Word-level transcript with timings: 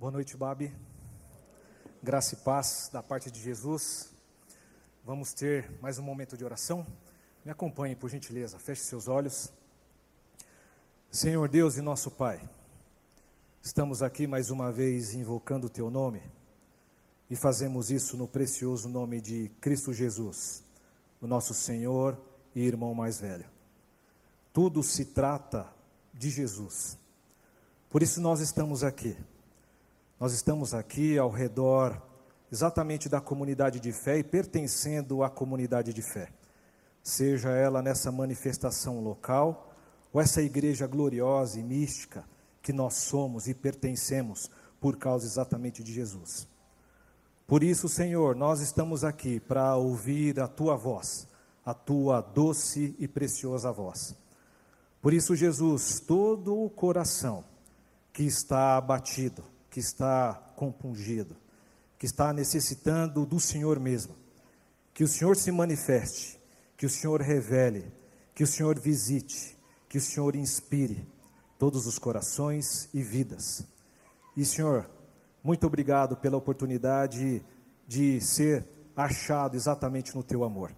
Boa 0.00 0.10
noite, 0.10 0.34
Babi. 0.34 0.74
Graça 2.02 2.32
e 2.32 2.38
paz 2.38 2.88
da 2.90 3.02
parte 3.02 3.30
de 3.30 3.38
Jesus. 3.38 4.08
Vamos 5.04 5.34
ter 5.34 5.70
mais 5.82 5.98
um 5.98 6.02
momento 6.02 6.38
de 6.38 6.42
oração. 6.42 6.86
Me 7.44 7.50
acompanhe, 7.50 7.94
por 7.94 8.08
gentileza. 8.08 8.58
Feche 8.58 8.80
seus 8.80 9.08
olhos. 9.08 9.52
Senhor 11.10 11.46
Deus 11.50 11.76
e 11.76 11.82
nosso 11.82 12.10
Pai, 12.10 12.40
estamos 13.62 14.02
aqui 14.02 14.26
mais 14.26 14.48
uma 14.48 14.72
vez 14.72 15.12
invocando 15.12 15.66
o 15.66 15.70
Teu 15.70 15.90
nome 15.90 16.22
e 17.28 17.36
fazemos 17.36 17.90
isso 17.90 18.16
no 18.16 18.26
precioso 18.26 18.88
nome 18.88 19.20
de 19.20 19.50
Cristo 19.60 19.92
Jesus, 19.92 20.64
o 21.20 21.26
nosso 21.26 21.52
Senhor 21.52 22.18
e 22.54 22.62
irmão 22.62 22.94
mais 22.94 23.20
velho. 23.20 23.44
Tudo 24.50 24.82
se 24.82 25.04
trata 25.04 25.70
de 26.14 26.30
Jesus. 26.30 26.96
Por 27.90 28.02
isso 28.02 28.18
nós 28.18 28.40
estamos 28.40 28.82
aqui 28.82 29.14
nós 30.20 30.34
estamos 30.34 30.74
aqui 30.74 31.16
ao 31.16 31.30
redor 31.30 31.98
exatamente 32.52 33.08
da 33.08 33.22
comunidade 33.22 33.80
de 33.80 33.90
fé 33.90 34.18
e 34.18 34.22
pertencendo 34.22 35.22
à 35.22 35.30
comunidade 35.30 35.94
de 35.94 36.02
fé. 36.02 36.30
Seja 37.02 37.48
ela 37.52 37.80
nessa 37.80 38.12
manifestação 38.12 39.02
local 39.02 39.74
ou 40.12 40.20
essa 40.20 40.42
igreja 40.42 40.86
gloriosa 40.86 41.58
e 41.58 41.62
mística 41.62 42.22
que 42.60 42.70
nós 42.70 42.96
somos 42.96 43.48
e 43.48 43.54
pertencemos 43.54 44.50
por 44.78 44.98
causa 44.98 45.24
exatamente 45.24 45.82
de 45.82 45.90
Jesus. 45.90 46.46
Por 47.46 47.62
isso, 47.62 47.88
Senhor, 47.88 48.36
nós 48.36 48.60
estamos 48.60 49.02
aqui 49.02 49.40
para 49.40 49.74
ouvir 49.76 50.38
a 50.38 50.46
tua 50.46 50.76
voz, 50.76 51.26
a 51.64 51.72
tua 51.72 52.20
doce 52.20 52.94
e 52.98 53.08
preciosa 53.08 53.72
voz. 53.72 54.14
Por 55.00 55.14
isso, 55.14 55.34
Jesus, 55.34 55.98
todo 55.98 56.62
o 56.62 56.68
coração 56.68 57.42
que 58.12 58.24
está 58.24 58.76
abatido, 58.76 59.42
que 59.70 59.78
está 59.80 60.34
compungido, 60.56 61.36
que 61.98 62.04
está 62.04 62.32
necessitando 62.32 63.24
do 63.24 63.38
Senhor 63.38 63.78
mesmo. 63.78 64.14
Que 64.92 65.04
o 65.04 65.08
Senhor 65.08 65.36
se 65.36 65.52
manifeste, 65.52 66.38
que 66.76 66.84
o 66.84 66.90
Senhor 66.90 67.20
revele, 67.22 67.90
que 68.34 68.42
o 68.42 68.46
Senhor 68.46 68.78
visite, 68.78 69.56
que 69.88 69.98
o 69.98 70.00
Senhor 70.00 70.34
inspire 70.34 71.06
todos 71.58 71.86
os 71.86 71.98
corações 71.98 72.88
e 72.92 73.02
vidas. 73.02 73.64
E 74.36 74.44
Senhor, 74.44 74.90
muito 75.42 75.66
obrigado 75.66 76.16
pela 76.16 76.36
oportunidade 76.36 77.42
de 77.86 78.20
ser 78.20 78.66
achado 78.96 79.56
exatamente 79.56 80.14
no 80.14 80.22
teu 80.22 80.44
amor. 80.44 80.74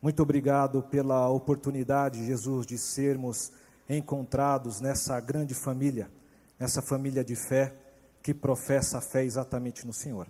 Muito 0.00 0.22
obrigado 0.22 0.82
pela 0.82 1.28
oportunidade, 1.28 2.26
Jesus, 2.26 2.66
de 2.66 2.78
sermos 2.78 3.52
encontrados 3.88 4.80
nessa 4.80 5.18
grande 5.20 5.54
família, 5.54 6.10
nessa 6.58 6.80
família 6.82 7.24
de 7.24 7.34
fé 7.34 7.74
que 8.24 8.32
professa 8.32 8.96
a 8.96 9.00
fé 9.02 9.22
exatamente 9.22 9.86
no 9.86 9.92
Senhor. 9.92 10.26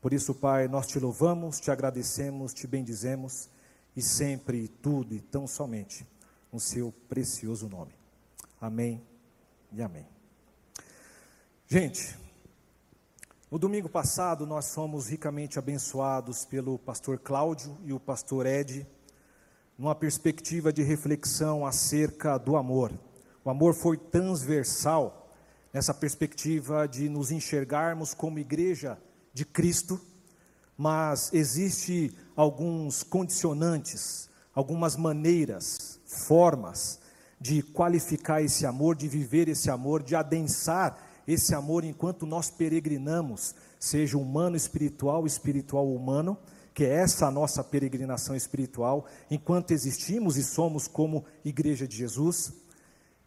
Por 0.00 0.12
isso, 0.12 0.34
Pai, 0.34 0.66
nós 0.66 0.88
te 0.88 0.98
louvamos, 0.98 1.60
te 1.60 1.70
agradecemos, 1.70 2.52
te 2.52 2.66
bendizemos 2.66 3.48
e 3.94 4.02
sempre, 4.02 4.66
tudo 4.66 5.14
e 5.14 5.20
tão 5.20 5.46
somente 5.46 6.04
no 6.52 6.58
seu 6.58 6.92
precioso 7.08 7.68
nome. 7.68 7.94
Amém 8.60 9.00
e 9.70 9.80
amém. 9.80 10.04
Gente, 11.68 12.18
no 13.48 13.56
domingo 13.56 13.88
passado 13.88 14.44
nós 14.44 14.74
fomos 14.74 15.06
ricamente 15.06 15.60
abençoados 15.60 16.44
pelo 16.44 16.76
pastor 16.76 17.20
Cláudio 17.20 17.78
e 17.84 17.92
o 17.92 18.00
pastor 18.00 18.46
Ed, 18.46 18.84
numa 19.78 19.94
perspectiva 19.94 20.72
de 20.72 20.82
reflexão 20.82 21.64
acerca 21.64 22.36
do 22.36 22.56
amor. 22.56 22.92
O 23.44 23.50
amor 23.50 23.74
foi 23.74 23.96
transversal 23.96 25.21
nessa 25.72 25.94
perspectiva 25.94 26.86
de 26.86 27.08
nos 27.08 27.30
enxergarmos 27.30 28.12
como 28.12 28.38
igreja 28.38 28.98
de 29.32 29.44
Cristo, 29.44 30.00
mas 30.76 31.32
existe 31.32 32.14
alguns 32.36 33.02
condicionantes, 33.02 34.28
algumas 34.54 34.96
maneiras, 34.96 36.00
formas 36.04 37.00
de 37.40 37.62
qualificar 37.62 38.42
esse 38.42 38.66
amor, 38.66 38.94
de 38.94 39.08
viver 39.08 39.48
esse 39.48 39.70
amor, 39.70 40.02
de 40.02 40.14
adensar 40.14 40.96
esse 41.26 41.54
amor 41.54 41.84
enquanto 41.84 42.26
nós 42.26 42.50
peregrinamos, 42.50 43.54
seja 43.78 44.18
humano 44.18 44.56
espiritual, 44.56 45.26
espiritual 45.26 45.92
humano, 45.92 46.36
que 46.74 46.84
é 46.84 46.88
essa 46.88 47.26
a 47.26 47.30
nossa 47.30 47.62
peregrinação 47.62 48.34
espiritual, 48.34 49.06
enquanto 49.30 49.72
existimos 49.72 50.36
e 50.36 50.42
somos 50.42 50.88
como 50.88 51.24
igreja 51.44 51.86
de 51.86 51.96
Jesus. 51.96 52.52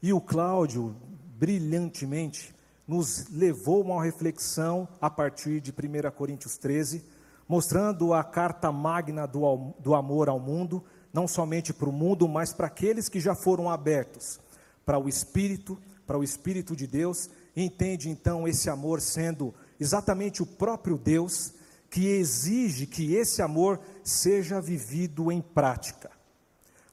E 0.01 0.11
o 0.13 0.21
Cláudio, 0.21 0.95
brilhantemente, 1.37 2.55
nos 2.87 3.27
levou 3.29 3.81
a 3.81 3.85
uma 3.85 4.03
reflexão 4.03 4.87
a 5.01 5.09
partir 5.09 5.59
de 5.59 5.71
1 5.71 6.11
Coríntios 6.11 6.57
13, 6.57 7.03
mostrando 7.47 8.13
a 8.13 8.23
carta 8.23 8.71
magna 8.71 9.25
do, 9.25 9.73
do 9.79 9.95
amor 9.95 10.29
ao 10.29 10.39
mundo, 10.39 10.83
não 11.13 11.27
somente 11.27 11.73
para 11.73 11.89
o 11.89 11.93
mundo, 11.93 12.27
mas 12.27 12.53
para 12.53 12.67
aqueles 12.67 13.09
que 13.09 13.19
já 13.19 13.35
foram 13.35 13.69
abertos 13.69 14.39
para 14.85 14.99
o 14.99 15.09
Espírito, 15.09 15.77
para 16.05 16.17
o 16.17 16.23
Espírito 16.23 16.75
de 16.75 16.85
Deus, 16.85 17.29
entende 17.55 18.09
então 18.09 18.47
esse 18.47 18.69
amor 18.69 19.01
sendo 19.01 19.53
exatamente 19.79 20.43
o 20.43 20.45
próprio 20.45 20.97
Deus 20.97 21.53
que 21.89 22.07
exige 22.07 22.85
que 22.85 23.15
esse 23.15 23.41
amor 23.41 23.79
seja 24.03 24.61
vivido 24.61 25.31
em 25.31 25.41
prática. 25.41 26.11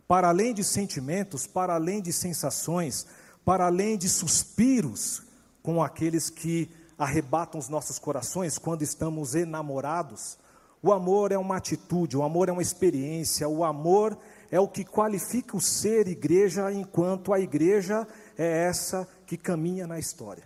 Para 0.09 0.29
além 0.29 0.55
de 0.55 0.65
sentimentos, 0.65 1.47
para 1.47 1.75
além 1.75 2.01
de 2.01 2.13
sensações, 2.13 3.07
para 3.45 3.67
além 3.67 3.97
de 3.97 4.09
suspiros 4.09 5.23
com 5.63 5.83
aqueles 5.83 6.31
que 6.31 6.71
arrebatam 6.99 7.59
os 7.59 7.69
nossos 7.69 7.99
corações 7.99 8.59
quando 8.59 8.83
estamos 8.83 9.35
enamorados. 9.35 10.39
O 10.83 10.93
amor 10.93 11.33
é 11.33 11.39
uma 11.39 11.57
atitude, 11.57 12.17
o 12.17 12.23
amor 12.23 12.49
é 12.49 12.53
uma 12.53 12.63
experiência, 12.63 13.49
o 13.49 13.65
amor 13.65 14.19
é 14.51 14.61
o 14.61 14.69
que 14.69 14.85
qualifica 14.85 15.57
o 15.57 15.61
ser 15.61 16.09
igreja, 16.09 16.73
enquanto 16.73 17.33
a 17.33 17.41
igreja 17.41 18.07
é 18.37 18.67
essa 18.67 19.09
que 19.27 19.37
caminha 19.37 19.87
na 19.87 19.99
história. 19.99 20.45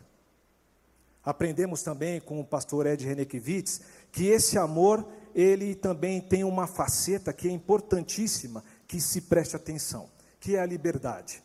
Aprendemos 1.24 1.82
também 1.82 2.20
com 2.20 2.38
o 2.38 2.44
pastor 2.44 2.86
Ed 2.86 3.04
Renekiewicz 3.04 3.80
que 4.12 4.26
esse 4.26 4.56
amor, 4.56 5.06
ele 5.34 5.74
também 5.74 6.20
tem 6.20 6.44
uma 6.44 6.66
faceta 6.66 7.32
que 7.32 7.48
é 7.48 7.50
importantíssima, 7.50 8.62
que 8.86 9.00
se 9.00 9.22
preste 9.22 9.56
atenção, 9.56 10.08
que 10.38 10.54
é 10.54 10.60
a 10.60 10.66
liberdade. 10.66 11.42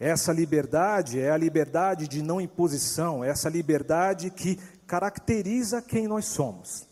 Essa 0.00 0.32
liberdade 0.32 1.20
é 1.20 1.30
a 1.30 1.36
liberdade 1.36 2.08
de 2.08 2.22
não 2.22 2.40
imposição, 2.40 3.22
é 3.22 3.28
essa 3.28 3.50
liberdade 3.50 4.30
que 4.30 4.58
caracteriza 4.86 5.82
quem 5.82 6.08
nós 6.08 6.24
somos. 6.24 6.88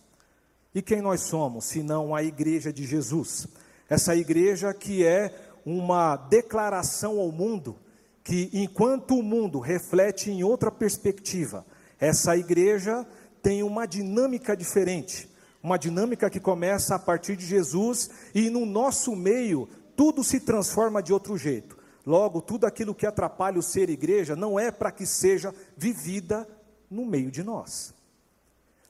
E 0.74 0.82
quem 0.82 1.00
nós 1.00 1.22
somos, 1.22 1.64
senão 1.64 2.14
a 2.14 2.22
igreja 2.22 2.70
de 2.70 2.84
Jesus? 2.84 3.48
Essa 3.88 4.14
igreja 4.14 4.74
que 4.74 5.06
é 5.06 5.34
uma 5.64 6.16
declaração 6.16 7.18
ao 7.18 7.32
mundo, 7.32 7.78
que 8.22 8.50
enquanto 8.52 9.18
o 9.18 9.22
mundo 9.22 9.58
reflete 9.58 10.30
em 10.30 10.44
outra 10.44 10.70
perspectiva, 10.70 11.64
essa 11.98 12.36
igreja 12.36 13.06
tem 13.42 13.62
uma 13.62 13.86
dinâmica 13.86 14.54
diferente, 14.54 15.30
uma 15.62 15.78
dinâmica 15.78 16.28
que 16.28 16.38
começa 16.38 16.94
a 16.94 16.98
partir 16.98 17.36
de 17.36 17.46
Jesus 17.46 18.10
e 18.34 18.50
no 18.50 18.66
nosso 18.66 19.16
meio 19.16 19.66
tudo 19.96 20.22
se 20.22 20.40
transforma 20.40 21.02
de 21.02 21.10
outro 21.10 21.38
jeito. 21.38 21.77
Logo, 22.08 22.40
tudo 22.40 22.64
aquilo 22.64 22.94
que 22.94 23.06
atrapalha 23.06 23.58
o 23.58 23.62
ser 23.62 23.90
igreja 23.90 24.34
não 24.34 24.58
é 24.58 24.70
para 24.70 24.90
que 24.90 25.04
seja 25.04 25.54
vivida 25.76 26.48
no 26.90 27.04
meio 27.04 27.30
de 27.30 27.42
nós. 27.42 27.92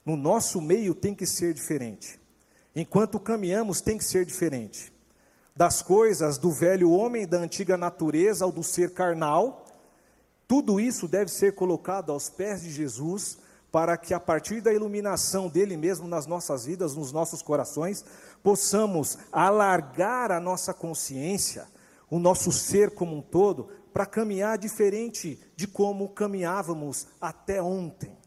No 0.05 0.15
nosso 0.15 0.61
meio 0.61 0.95
tem 0.95 1.13
que 1.13 1.25
ser 1.25 1.53
diferente. 1.53 2.17
Enquanto 2.73 3.19
caminhamos, 3.19 3.81
tem 3.81 3.97
que 3.97 4.05
ser 4.05 4.23
diferente. 4.23 4.93
Das 5.53 5.81
coisas 5.81 6.37
do 6.37 6.49
velho 6.49 6.91
homem, 6.91 7.27
da 7.27 7.39
antiga 7.39 7.75
natureza, 7.75 8.45
ao 8.45 8.53
do 8.53 8.63
ser 8.63 8.93
carnal, 8.93 9.65
tudo 10.47 10.79
isso 10.79 11.05
deve 11.05 11.29
ser 11.29 11.55
colocado 11.55 12.13
aos 12.13 12.29
pés 12.29 12.61
de 12.61 12.71
Jesus, 12.71 13.37
para 13.69 13.97
que 13.97 14.13
a 14.13 14.19
partir 14.21 14.61
da 14.61 14.71
iluminação 14.71 15.49
dele 15.49 15.75
mesmo 15.75 16.07
nas 16.07 16.25
nossas 16.25 16.63
vidas, 16.63 16.95
nos 16.95 17.11
nossos 17.11 17.41
corações, 17.41 18.05
possamos 18.41 19.17
alargar 19.29 20.31
a 20.31 20.39
nossa 20.39 20.73
consciência 20.73 21.67
o 22.09 22.19
nosso 22.19 22.51
ser 22.51 22.91
como 22.91 23.15
um 23.15 23.21
todo 23.21 23.69
para 23.93 24.05
caminhar 24.05 24.57
diferente 24.57 25.39
de 25.55 25.67
como 25.67 26.09
caminhávamos 26.09 27.07
até 27.19 27.61
ontem. 27.61 28.17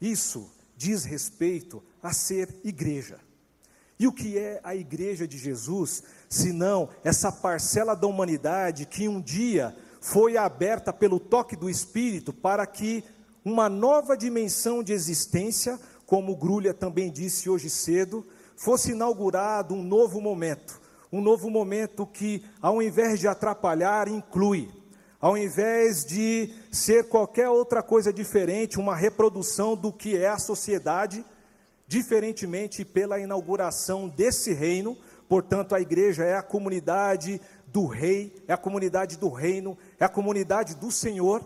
Isso 0.00 0.50
diz 0.76 1.04
respeito 1.04 1.82
a 2.02 2.12
ser 2.12 2.54
igreja. 2.64 3.18
E 3.98 4.06
o 4.06 4.12
que 4.12 4.38
é 4.38 4.60
a 4.64 4.74
igreja 4.74 5.28
de 5.28 5.36
Jesus, 5.36 6.02
senão 6.26 6.88
essa 7.04 7.30
parcela 7.30 7.94
da 7.94 8.06
humanidade 8.06 8.86
que 8.86 9.06
um 9.06 9.20
dia 9.20 9.76
foi 10.00 10.38
aberta 10.38 10.90
pelo 10.90 11.20
toque 11.20 11.54
do 11.54 11.68
Espírito 11.68 12.32
para 12.32 12.66
que 12.66 13.04
uma 13.44 13.68
nova 13.68 14.16
dimensão 14.16 14.82
de 14.82 14.94
existência, 14.94 15.78
como 16.06 16.34
Grulha 16.34 16.72
também 16.72 17.10
disse 17.10 17.50
hoje 17.50 17.68
cedo, 17.68 18.26
fosse 18.56 18.92
inaugurado 18.92 19.74
um 19.74 19.82
novo 19.82 20.18
momento, 20.18 20.79
um 21.12 21.20
novo 21.20 21.50
momento 21.50 22.06
que, 22.06 22.44
ao 22.60 22.80
invés 22.80 23.18
de 23.18 23.26
atrapalhar, 23.26 24.06
inclui, 24.08 24.70
ao 25.20 25.36
invés 25.36 26.04
de 26.04 26.54
ser 26.70 27.08
qualquer 27.08 27.48
outra 27.48 27.82
coisa 27.82 28.12
diferente, 28.12 28.78
uma 28.78 28.94
reprodução 28.94 29.76
do 29.76 29.92
que 29.92 30.16
é 30.16 30.28
a 30.28 30.38
sociedade, 30.38 31.24
diferentemente 31.86 32.84
pela 32.84 33.18
inauguração 33.18 34.08
desse 34.08 34.52
reino, 34.52 34.96
portanto, 35.28 35.74
a 35.74 35.80
igreja 35.80 36.24
é 36.24 36.36
a 36.36 36.42
comunidade 36.42 37.40
do 37.66 37.86
rei, 37.86 38.32
é 38.46 38.52
a 38.52 38.56
comunidade 38.56 39.16
do 39.16 39.28
reino, 39.28 39.76
é 39.98 40.04
a 40.04 40.08
comunidade 40.08 40.74
do 40.76 40.90
Senhor, 40.90 41.44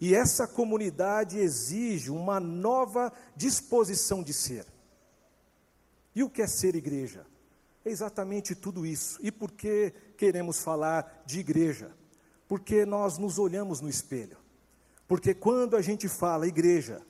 e 0.00 0.14
essa 0.14 0.46
comunidade 0.46 1.38
exige 1.38 2.10
uma 2.10 2.38
nova 2.38 3.12
disposição 3.34 4.22
de 4.22 4.32
ser. 4.32 4.66
E 6.14 6.22
o 6.22 6.28
que 6.28 6.42
é 6.42 6.46
ser 6.46 6.74
igreja? 6.74 7.24
É 7.86 7.88
exatamente 7.88 8.52
tudo 8.56 8.84
isso. 8.84 9.16
E 9.22 9.30
por 9.30 9.52
que 9.52 9.92
queremos 10.18 10.58
falar 10.60 11.22
de 11.24 11.38
igreja? 11.38 11.92
Porque 12.48 12.84
nós 12.84 13.16
nos 13.16 13.38
olhamos 13.38 13.80
no 13.80 13.88
espelho. 13.88 14.36
Porque 15.06 15.32
quando 15.32 15.76
a 15.76 15.80
gente 15.80 16.08
fala 16.08 16.48
igreja, 16.48 17.00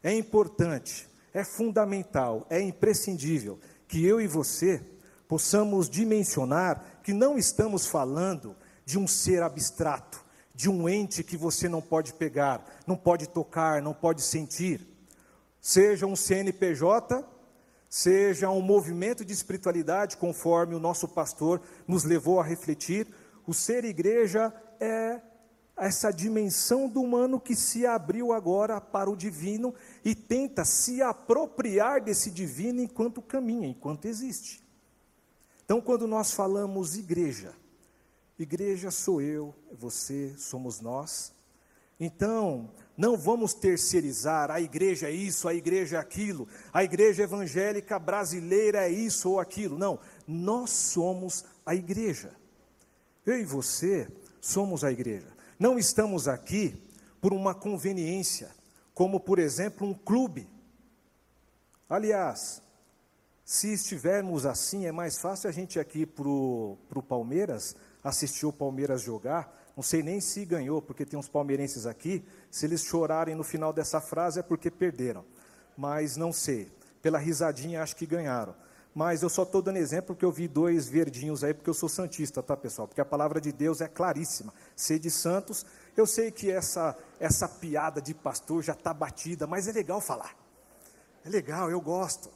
é 0.00 0.14
importante, 0.14 1.08
é 1.34 1.42
fundamental, 1.42 2.46
é 2.48 2.60
imprescindível 2.60 3.58
que 3.88 4.06
eu 4.06 4.20
e 4.20 4.28
você 4.28 4.80
possamos 5.26 5.90
dimensionar 5.90 7.00
que 7.02 7.12
não 7.12 7.36
estamos 7.36 7.88
falando 7.88 8.54
de 8.84 9.00
um 9.00 9.08
ser 9.08 9.42
abstrato, 9.42 10.24
de 10.54 10.70
um 10.70 10.88
ente 10.88 11.24
que 11.24 11.36
você 11.36 11.68
não 11.68 11.82
pode 11.82 12.14
pegar, 12.14 12.64
não 12.86 12.96
pode 12.96 13.28
tocar, 13.28 13.82
não 13.82 13.92
pode 13.92 14.22
sentir. 14.22 14.86
Seja 15.60 16.06
um 16.06 16.14
CNPJ, 16.14 17.24
seja 17.90 18.48
um 18.48 18.62
movimento 18.62 19.24
de 19.24 19.32
espiritualidade, 19.32 20.16
conforme 20.16 20.76
o 20.76 20.80
nosso 20.80 21.08
pastor 21.08 21.60
nos 21.88 22.04
levou 22.04 22.38
a 22.38 22.44
refletir, 22.44 23.08
o 23.44 23.52
ser 23.52 23.84
igreja 23.84 24.54
é 24.78 25.20
essa 25.76 26.12
dimensão 26.12 26.88
do 26.88 27.00
humano 27.02 27.40
que 27.40 27.56
se 27.56 27.84
abriu 27.84 28.32
agora 28.32 28.80
para 28.80 29.10
o 29.10 29.16
divino 29.16 29.74
e 30.04 30.14
tenta 30.14 30.64
se 30.64 31.02
apropriar 31.02 32.00
desse 32.00 32.30
divino 32.30 32.80
enquanto 32.80 33.20
caminha, 33.20 33.66
enquanto 33.66 34.04
existe. 34.04 34.62
Então, 35.64 35.80
quando 35.80 36.06
nós 36.06 36.32
falamos 36.32 36.96
igreja, 36.96 37.54
igreja 38.38 38.90
sou 38.90 39.20
eu, 39.20 39.54
você, 39.72 40.32
somos 40.36 40.80
nós. 40.80 41.32
Então, 41.98 42.70
não 43.00 43.16
vamos 43.16 43.54
terceirizar, 43.54 44.50
a 44.50 44.60
igreja 44.60 45.08
é 45.08 45.10
isso, 45.10 45.48
a 45.48 45.54
igreja 45.54 45.96
é 45.96 45.98
aquilo, 45.98 46.46
a 46.70 46.84
igreja 46.84 47.22
evangélica 47.22 47.98
brasileira 47.98 48.86
é 48.86 48.90
isso 48.90 49.30
ou 49.30 49.40
aquilo. 49.40 49.78
Não, 49.78 49.98
nós 50.28 50.68
somos 50.68 51.46
a 51.64 51.74
igreja. 51.74 52.30
Eu 53.24 53.40
e 53.40 53.44
você 53.44 54.06
somos 54.38 54.84
a 54.84 54.92
igreja. 54.92 55.28
Não 55.58 55.78
estamos 55.78 56.28
aqui 56.28 56.78
por 57.22 57.32
uma 57.32 57.54
conveniência, 57.54 58.50
como 58.92 59.18
por 59.18 59.38
exemplo 59.38 59.86
um 59.86 59.94
clube. 59.94 60.46
Aliás, 61.88 62.60
se 63.46 63.72
estivermos 63.72 64.44
assim, 64.44 64.84
é 64.84 64.92
mais 64.92 65.16
fácil 65.16 65.48
a 65.48 65.52
gente 65.52 65.80
aqui 65.80 66.04
para 66.04 66.28
o 66.28 67.04
Palmeiras, 67.08 67.74
assistir 68.04 68.44
o 68.44 68.52
Palmeiras 68.52 69.00
jogar. 69.00 69.58
Não 69.76 69.82
sei 69.82 70.02
nem 70.02 70.20
se 70.20 70.44
ganhou, 70.44 70.82
porque 70.82 71.04
tem 71.04 71.18
uns 71.18 71.28
palmeirenses 71.28 71.86
aqui. 71.86 72.24
Se 72.50 72.66
eles 72.66 72.82
chorarem 72.82 73.34
no 73.34 73.44
final 73.44 73.72
dessa 73.72 74.00
frase 74.00 74.40
é 74.40 74.42
porque 74.42 74.70
perderam. 74.70 75.24
Mas 75.76 76.16
não 76.16 76.32
sei. 76.32 76.70
Pela 77.00 77.18
risadinha, 77.18 77.82
acho 77.82 77.96
que 77.96 78.06
ganharam. 78.06 78.54
Mas 78.94 79.22
eu 79.22 79.28
só 79.28 79.44
estou 79.44 79.62
dando 79.62 79.76
exemplo 79.76 80.08
porque 80.08 80.24
eu 80.24 80.32
vi 80.32 80.48
dois 80.48 80.88
verdinhos 80.88 81.44
aí, 81.44 81.54
porque 81.54 81.70
eu 81.70 81.74
sou 81.74 81.88
santista, 81.88 82.42
tá, 82.42 82.56
pessoal? 82.56 82.88
Porque 82.88 83.00
a 83.00 83.04
palavra 83.04 83.40
de 83.40 83.52
Deus 83.52 83.80
é 83.80 83.86
claríssima. 83.86 84.52
Ser 84.74 84.98
de 84.98 85.10
santos, 85.10 85.64
eu 85.96 86.06
sei 86.06 86.30
que 86.30 86.50
essa, 86.50 86.96
essa 87.20 87.48
piada 87.48 88.02
de 88.02 88.12
pastor 88.12 88.62
já 88.62 88.72
está 88.72 88.92
batida, 88.92 89.46
mas 89.46 89.68
é 89.68 89.72
legal 89.72 90.00
falar. 90.00 90.36
É 91.24 91.28
legal, 91.28 91.70
eu 91.70 91.80
gosto. 91.80 92.30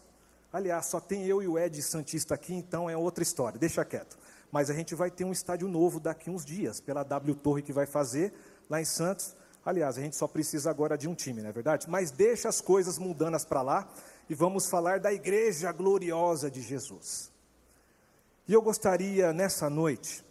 Aliás, 0.53 0.87
só 0.87 1.01
tem 1.01 1.27
eu 1.27 1.43
e 1.43 1.49
o 1.49 1.59
Ed 1.59 1.83
Santista 1.83 2.35
aqui, 2.35 2.55
então 2.55 2.89
é 2.89 2.97
outra 2.97 3.25
história, 3.25 3.59
deixa 3.59 3.85
quieto. 3.85 4.17
Mas 4.55 4.71
a 4.71 4.73
gente 4.73 4.95
vai 4.95 5.11
ter 5.11 5.25
um 5.25 5.33
estádio 5.33 5.67
novo 5.67 5.99
daqui 5.99 6.31
uns 6.31 6.45
dias, 6.45 6.81
pela 6.81 7.03
W 7.03 7.35
Torre 7.35 7.61
que 7.61 7.73
vai 7.73 7.87
fazer 7.87 8.33
lá 8.71 8.81
em 8.81 8.85
Santos. 8.85 9.35
Aliás, 9.67 9.99
a 9.99 10.01
gente 10.01 10.15
só 10.15 10.29
precisa 10.29 10.71
agora 10.71 10.97
de 10.97 11.09
um 11.09 11.15
time, 11.15 11.43
não 11.43 11.49
é 11.49 11.53
verdade? 11.53 11.91
Mas 11.91 12.13
deixa 12.13 12.49
as 12.49 12.61
coisas 12.61 12.97
mundanas 12.97 13.45
para 13.45 13.63
lá 13.63 13.89
e 14.31 14.35
vamos 14.35 14.69
falar 14.69 15.01
da 15.01 15.13
igreja 15.13 15.73
gloriosa 15.73 16.49
de 16.49 16.63
Jesus. 16.63 17.33
E 18.47 18.53
eu 18.53 18.63
gostaria 18.63 19.33
nessa 19.33 19.69
noite 19.69 20.25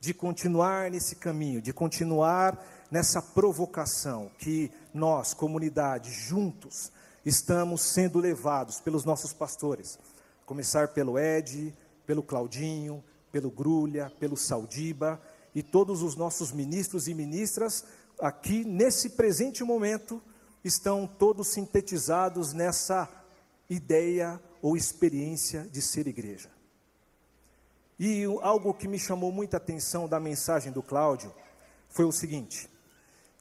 de 0.00 0.14
continuar 0.14 0.90
nesse 0.90 1.14
caminho, 1.14 1.60
de 1.60 1.74
continuar 1.74 2.58
nessa 2.90 3.20
provocação 3.20 4.30
que 4.38 4.72
nós, 4.94 5.34
comunidade, 5.34 6.10
juntos, 6.10 6.90
estamos 7.26 7.82
sendo 7.82 8.18
levados 8.18 8.80
pelos 8.80 9.04
nossos 9.04 9.34
pastores. 9.34 9.98
Começar 10.46 10.88
pelo 10.88 11.18
Ed, 11.18 11.76
pelo 12.06 12.22
Claudinho, 12.22 13.04
pelo 13.30 13.50
Grulha, 13.50 14.12
pelo 14.18 14.36
Saudiba 14.36 15.20
e 15.54 15.62
todos 15.62 16.02
os 16.02 16.16
nossos 16.16 16.52
ministros 16.52 17.08
e 17.08 17.14
ministras 17.14 17.84
aqui 18.20 18.64
nesse 18.64 19.10
presente 19.10 19.62
momento 19.62 20.22
estão 20.64 21.06
todos 21.06 21.48
sintetizados 21.48 22.52
nessa 22.52 23.08
ideia 23.68 24.40
ou 24.60 24.76
experiência 24.76 25.62
de 25.70 25.80
ser 25.80 26.06
igreja. 26.06 26.50
E 27.98 28.24
algo 28.42 28.74
que 28.74 28.88
me 28.88 28.98
chamou 28.98 29.32
muita 29.32 29.56
atenção 29.56 30.08
da 30.08 30.20
mensagem 30.20 30.72
do 30.72 30.82
Cláudio 30.82 31.32
foi 31.88 32.04
o 32.04 32.12
seguinte: 32.12 32.68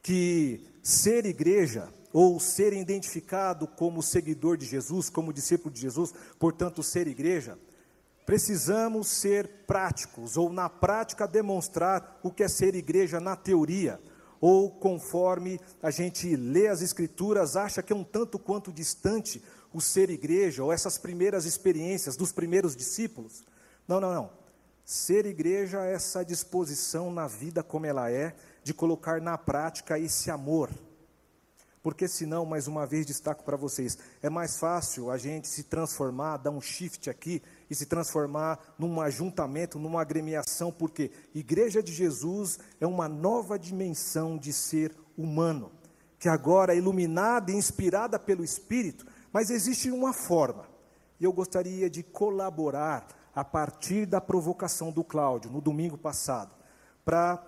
que 0.02 0.66
ser 0.82 1.26
igreja, 1.26 1.90
ou 2.14 2.40
ser 2.40 2.72
identificado 2.72 3.68
como 3.68 4.02
seguidor 4.02 4.56
de 4.56 4.66
Jesus, 4.66 5.10
como 5.10 5.34
discípulo 5.34 5.74
de 5.74 5.82
Jesus, 5.82 6.14
portanto, 6.40 6.82
ser 6.82 7.08
igreja, 7.08 7.60
precisamos 8.26 9.08
ser 9.08 9.48
práticos, 9.68 10.36
ou 10.36 10.52
na 10.52 10.70
prática 10.70 11.28
demonstrar 11.28 12.20
o 12.24 12.32
que 12.32 12.44
é 12.44 12.48
ser 12.48 12.76
igreja 12.76 13.20
na 13.20 13.36
teoria, 13.36 14.00
ou 14.42 14.72
conforme 14.72 15.60
a 15.82 15.92
gente 15.92 16.36
lê 16.36 16.68
as 16.68 16.82
Escrituras, 16.82 17.56
acha 17.56 17.84
que 17.84 17.94
é 17.94 17.96
um 17.96 18.04
tanto 18.04 18.38
quanto 18.38 18.72
distante 18.72 19.44
o 19.74 19.80
ser 19.80 20.10
igreja, 20.10 20.64
ou 20.64 20.72
essas 20.72 20.98
primeiras 20.98 21.46
experiências 21.46 22.16
dos 22.16 22.32
primeiros 22.32 22.76
discípulos. 22.76 23.44
Não, 23.88 24.00
não, 24.00 24.14
não. 24.14 24.30
Ser 24.84 25.26
igreja 25.26 25.86
é 25.86 25.94
essa 25.94 26.24
disposição 26.24 27.12
na 27.12 27.28
vida 27.28 27.64
como 27.64 27.86
ela 27.86 28.10
é, 28.12 28.36
de 28.64 28.74
colocar 28.74 29.22
na 29.22 29.38
prática 29.38 29.98
esse 30.00 30.30
amor. 30.30 30.70
Porque 31.82 32.08
senão, 32.08 32.46
mais 32.46 32.68
uma 32.68 32.86
vez 32.86 33.06
destaco 33.06 33.44
para 33.44 33.58
vocês, 33.58 33.98
é 34.22 34.30
mais 34.30 34.58
fácil 34.58 35.12
a 35.12 35.18
gente 35.18 35.48
se 35.48 35.64
transformar, 35.64 36.38
dar 36.38 36.50
um 36.50 36.62
shift 36.62 37.10
aqui 37.10 37.44
e 37.70 37.76
se 37.76 37.86
transformar 37.86 38.60
num 38.78 39.02
ajuntamento, 39.02 39.80
numa 39.80 40.02
agremiação, 40.02 40.72
porque 40.72 41.12
Igreja 41.34 41.82
de 41.82 41.92
Jesus 41.92 42.60
é 42.80 42.86
uma 42.86 43.08
nova 43.08 43.58
dimensão 43.58 44.38
de 44.38 44.54
ser 44.54 44.96
humano, 45.18 45.72
que 46.20 46.30
agora 46.30 46.74
é 46.74 46.78
iluminada 46.78 47.52
e 47.52 47.56
inspirada 47.56 48.20
pelo 48.20 48.44
Espírito, 48.44 49.06
mas 49.32 49.50
existe 49.50 49.90
uma 49.92 50.14
forma, 50.14 50.68
e 51.20 51.24
eu 51.24 51.34
gostaria 51.34 51.90
de 51.90 52.04
colaborar 52.04 53.08
a 53.34 53.44
partir 53.44 54.06
da 54.06 54.22
provocação 54.22 54.92
do 54.92 55.04
Cláudio, 55.04 55.52
no 55.52 55.60
domingo 55.60 55.98
passado, 55.98 56.54
para 57.04 57.46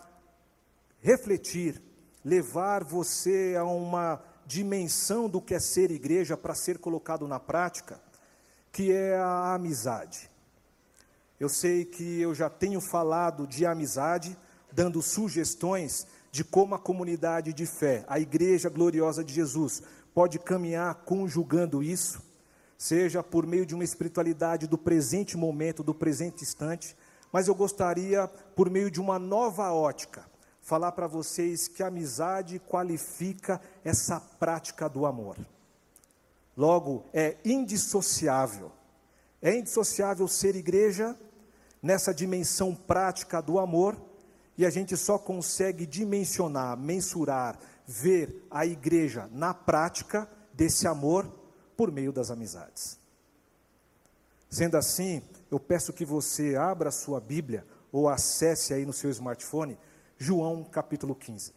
refletir, 1.00 1.82
levar 2.24 2.84
você 2.84 3.56
a 3.58 3.64
uma 3.64 4.22
dimensão 4.46 5.30
do 5.30 5.42
que 5.42 5.54
é 5.54 5.60
ser 5.60 5.92
igreja 5.92 6.36
para 6.36 6.56
ser 6.56 6.78
colocado 6.78 7.28
na 7.28 7.40
prática, 7.40 8.02
que 8.72 8.92
é 8.92 9.18
a 9.18 9.54
amizade. 9.54 10.30
Eu 11.40 11.50
sei 11.50 11.86
que 11.86 12.20
eu 12.20 12.34
já 12.34 12.50
tenho 12.50 12.82
falado 12.82 13.46
de 13.46 13.66
amizade, 13.66 14.38
dando 14.72 15.02
sugestões 15.02 16.08
de 16.32 16.44
como 16.44 16.76
a 16.76 16.80
comunidade 16.80 17.54
de 17.54 17.66
fé, 17.66 18.04
a 18.08 18.20
Igreja 18.20 18.70
Gloriosa 18.70 19.24
de 19.24 19.34
Jesus, 19.34 19.82
pode 20.14 20.40
caminhar 20.40 20.94
conjugando 21.06 21.84
isso, 21.84 22.22
seja 22.78 23.22
por 23.22 23.46
meio 23.46 23.66
de 23.66 23.76
uma 23.76 23.84
espiritualidade 23.84 24.68
do 24.68 24.78
presente 24.78 25.38
momento, 25.38 25.84
do 25.84 25.94
presente 25.94 26.44
instante, 26.44 26.96
mas 27.32 27.48
eu 27.48 27.56
gostaria, 27.56 28.28
por 28.56 28.70
meio 28.70 28.90
de 28.90 29.00
uma 29.00 29.20
nova 29.20 29.72
ótica, 29.72 30.26
falar 30.62 30.92
para 30.92 31.08
vocês 31.08 31.68
que 31.68 31.84
a 31.84 31.88
amizade 31.88 32.60
qualifica 32.60 33.62
essa 33.84 34.20
prática 34.20 34.90
do 34.90 35.06
amor. 35.06 35.38
Logo, 36.58 37.06
é 37.14 37.38
indissociável. 37.46 38.72
É 39.40 39.56
indissociável 39.56 40.28
ser 40.28 40.56
igreja 40.56 41.16
nessa 41.82 42.12
dimensão 42.12 42.74
prática 42.74 43.40
do 43.40 43.60
amor, 43.60 43.96
e 44.58 44.66
a 44.66 44.70
gente 44.72 44.98
só 44.98 45.20
consegue 45.20 45.86
dimensionar, 45.86 46.76
mensurar, 46.76 47.60
ver 47.86 48.44
a 48.50 48.66
igreja 48.66 49.30
na 49.32 49.54
prática 49.54 50.28
desse 50.52 50.88
amor 50.88 51.32
por 51.78 51.92
meio 51.92 52.12
das 52.12 52.32
amizades. 52.32 52.98
Sendo 54.50 54.76
assim, 54.76 55.22
eu 55.52 55.60
peço 55.60 55.94
que 55.94 56.04
você 56.04 56.56
abra 56.56 56.90
a 56.90 56.92
sua 56.92 57.22
Bíblia 57.22 57.64
ou 57.92 58.10
acesse 58.10 58.74
aí 58.74 58.84
no 58.84 58.94
seu 58.94 59.12
smartphone 59.12 59.78
João 60.18 60.64
capítulo 60.64 61.14
15. 61.14 61.54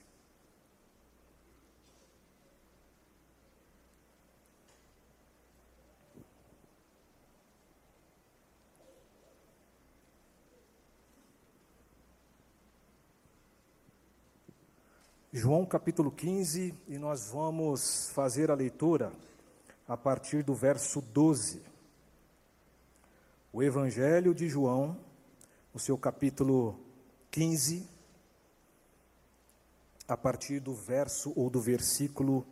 João 15.33 15.65
capítulo 15.65 16.11
15, 16.11 16.75
e 16.89 16.99
nós 16.99 17.31
vamos 17.31 18.11
fazer 18.11 18.51
a 18.51 18.55
leitura 18.55 19.13
a 19.87 19.97
partir 19.97 20.43
do 20.43 20.55
verso 20.55 21.01
12. 21.01 21.63
O 23.53 23.63
Evangelho 23.63 24.35
de 24.35 24.49
João, 24.49 24.97
o 25.73 25.79
seu 25.79 25.97
capítulo 25.97 26.77
15, 27.31 27.89
a 30.09 30.17
partir 30.17 30.59
do 30.59 30.75
verso 30.75 31.33
ou 31.37 31.49
do 31.49 31.61
versículo 31.61 32.45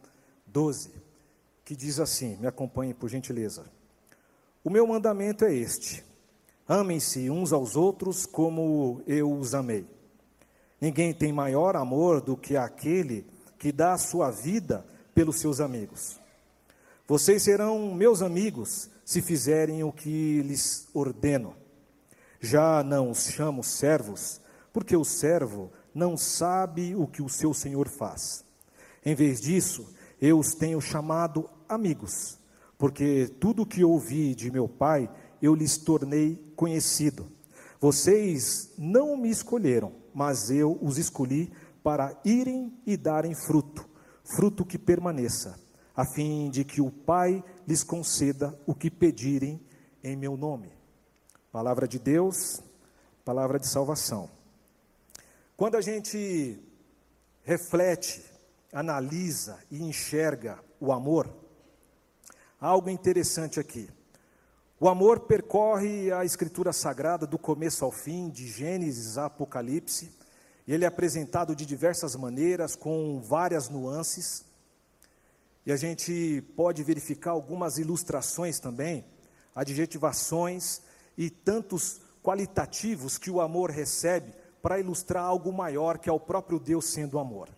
12, 0.47 0.92
que 1.64 1.75
diz 1.75 1.99
assim: 1.99 2.37
me 2.37 2.47
acompanhe 2.47 2.94
por 2.94 3.08
gentileza. 3.08 3.66
O 4.62 4.70
meu 4.70 4.87
mandamento 4.87 5.44
é 5.44 5.52
este: 5.52 6.04
amem-se 6.68 7.28
uns 7.28 7.52
aos 7.52 7.75
outros 7.75 8.25
como 8.25 9.02
eu 9.04 9.37
os 9.37 9.52
amei. 9.52 9.98
Ninguém 10.80 11.12
tem 11.12 11.32
maior 11.32 11.76
amor 11.76 12.20
do 12.20 12.37
que 12.37 12.56
aquele 12.56 13.26
que 13.58 13.73
dá 13.73 13.94
a 13.94 13.99
sua 13.99 14.30
vida 14.30 14.87
pelos 15.14 15.37
seus 15.40 15.61
amigos. 15.61 16.20
Vocês 17.06 17.42
serão 17.42 17.94
meus 17.94 18.23
amigos 18.23 18.88
se 19.04 19.20
fizerem 19.20 19.82
o 19.82 19.90
que 19.90 20.42
lhes 20.42 20.87
ordeno. 20.94 21.54
Já 22.40 22.85
não 22.85 23.11
os 23.11 23.26
chamo 23.30 23.64
servos, 23.64 24.40
porque 24.73 24.97
o 24.97 25.04
servo 25.04 25.73
não 25.92 26.16
sabe 26.16 26.94
o 26.94 27.06
que 27.06 27.23
o 27.23 27.28
seu 27.28 27.52
senhor 27.52 27.88
faz. 27.88 28.44
Em 29.04 29.14
vez 29.14 29.40
disso, 29.40 29.88
eu 30.20 30.38
os 30.38 30.54
tenho 30.54 30.80
chamado 30.80 31.49
amigos, 31.68 32.38
porque 32.76 33.28
tudo 33.40 33.62
o 33.62 33.66
que 33.66 33.82
ouvi 33.82 34.35
de 34.35 34.50
meu 34.50 34.68
pai 34.68 35.11
eu 35.42 35.54
lhes 35.54 35.78
tornei 35.78 36.38
conhecido. 36.54 37.26
Vocês 37.80 38.70
não 38.76 39.16
me 39.16 39.30
escolheram 39.30 39.92
mas 40.18 40.50
eu 40.50 40.76
os 40.82 40.98
escolhi 40.98 41.52
para 41.80 42.20
irem 42.25 42.76
e 42.84 42.96
darem 42.96 43.37
fruto, 43.37 43.88
fruto 44.25 44.66
que 44.66 44.76
permaneça, 44.76 45.56
a 45.94 46.04
fim 46.04 46.50
de 46.50 46.64
que 46.64 46.80
o 46.80 46.90
Pai 46.90 47.44
lhes 47.64 47.84
conceda 47.84 48.58
o 48.66 48.75
que 48.75 48.90
pedirem 48.90 49.64
em 50.02 50.16
meu 50.16 50.37
nome. 50.37 50.72
Palavra 51.52 51.87
de 51.87 52.00
Deus, 52.00 52.60
palavra 53.25 53.60
de 53.60 53.68
salvação. 53.68 54.28
Quando 55.56 55.76
a 55.76 55.80
gente 55.80 56.60
reflete, 57.44 58.20
analisa 58.72 59.56
e 59.70 59.80
enxerga 59.80 60.58
o 60.80 60.90
amor, 60.90 61.32
algo 62.60 62.90
interessante 62.90 63.60
aqui. 63.60 63.88
O 64.80 64.88
amor 64.88 65.20
percorre 65.20 66.12
a 66.12 66.25
escritura 66.25 66.73
sagrada 66.73 67.26
do 67.26 67.37
começo 67.37 67.85
ao 67.85 67.90
fim, 67.90 68.30
de 68.30 68.47
Gênesis 68.47 69.18
a 69.18 69.26
Apocalipse. 69.26 70.12
Ele 70.68 70.85
é 70.85 70.87
apresentado 70.87 71.56
de 71.56 71.66
diversas 71.66 72.14
maneiras, 72.14 72.76
com 72.76 73.20
várias 73.20 73.68
nuances. 73.68 74.44
E 75.66 75.73
a 75.73 75.76
gente 75.76 76.44
pode 76.54 76.85
verificar 76.85 77.32
algumas 77.32 77.76
ilustrações 77.76 78.61
também, 78.61 79.04
adjetivações 79.52 80.80
e 81.16 81.28
tantos 81.28 82.00
qualitativos 82.23 83.18
que 83.18 83.32
o 83.32 83.40
amor 83.40 83.73
recebe 83.73 84.32
para 84.62 84.78
ilustrar 84.78 85.25
algo 85.25 85.52
maior 85.52 85.99
que 85.99 86.08
é 86.08 86.12
o 86.12 86.20
próprio 86.20 86.61
Deus 86.61 86.85
sendo 86.85 87.18
amor. 87.18 87.49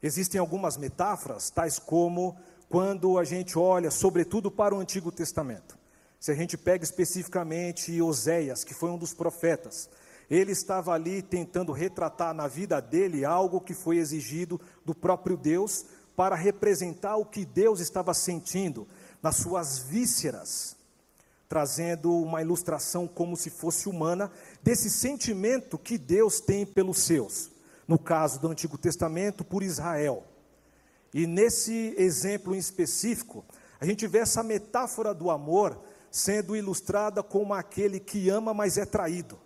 Existem 0.00 0.38
algumas 0.38 0.76
metáforas, 0.76 1.50
tais 1.50 1.80
como 1.80 2.36
quando 2.68 3.18
a 3.18 3.24
gente 3.24 3.58
olha, 3.58 3.90
sobretudo 3.90 4.52
para 4.52 4.72
o 4.72 4.78
Antigo 4.78 5.10
Testamento. 5.10 5.75
Se 6.18 6.30
a 6.30 6.34
gente 6.34 6.56
pega 6.56 6.84
especificamente 6.84 8.00
Oséias, 8.00 8.64
que 8.64 8.74
foi 8.74 8.90
um 8.90 8.98
dos 8.98 9.12
profetas, 9.12 9.88
ele 10.28 10.52
estava 10.52 10.92
ali 10.92 11.22
tentando 11.22 11.72
retratar 11.72 12.34
na 12.34 12.48
vida 12.48 12.80
dele 12.80 13.24
algo 13.24 13.60
que 13.60 13.74
foi 13.74 13.98
exigido 13.98 14.60
do 14.84 14.94
próprio 14.94 15.36
Deus 15.36 15.86
para 16.16 16.34
representar 16.34 17.16
o 17.16 17.24
que 17.24 17.44
Deus 17.44 17.78
estava 17.78 18.12
sentindo 18.14 18.88
nas 19.22 19.36
suas 19.36 19.78
vísceras, 19.78 20.76
trazendo 21.48 22.12
uma 22.12 22.42
ilustração 22.42 23.06
como 23.06 23.36
se 23.36 23.50
fosse 23.50 23.88
humana 23.88 24.32
desse 24.62 24.90
sentimento 24.90 25.78
que 25.78 25.96
Deus 25.96 26.40
tem 26.40 26.66
pelos 26.66 26.98
seus. 26.98 27.50
No 27.86 27.98
caso 27.98 28.40
do 28.40 28.48
Antigo 28.48 28.76
Testamento, 28.76 29.44
por 29.44 29.62
Israel. 29.62 30.24
E 31.14 31.24
nesse 31.24 31.94
exemplo 31.96 32.52
em 32.52 32.58
específico, 32.58 33.44
a 33.78 33.86
gente 33.86 34.06
vê 34.08 34.18
essa 34.18 34.42
metáfora 34.42 35.14
do 35.14 35.30
amor 35.30 35.78
sendo 36.16 36.56
ilustrada 36.56 37.22
como 37.22 37.52
aquele 37.52 38.00
que 38.00 38.30
ama, 38.30 38.54
mas 38.54 38.78
é 38.78 38.86
traído. 38.86 39.38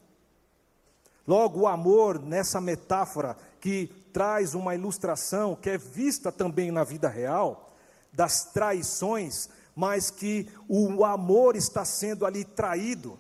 Logo, 1.27 1.61
o 1.61 1.67
amor, 1.67 2.21
nessa 2.21 2.61
metáfora 2.61 3.37
que 3.61 3.89
traz 4.13 4.55
uma 4.55 4.75
ilustração 4.75 5.57
que 5.57 5.69
é 5.69 5.77
vista 5.77 6.31
também 6.31 6.71
na 6.71 6.85
vida 6.85 7.09
real, 7.09 7.73
das 8.13 8.45
traições, 8.45 9.49
mas 9.75 10.11
que 10.11 10.49
o 10.69 11.05
amor 11.05 11.57
está 11.57 11.85
sendo 11.85 12.25
ali 12.25 12.45
traído. 12.45 13.19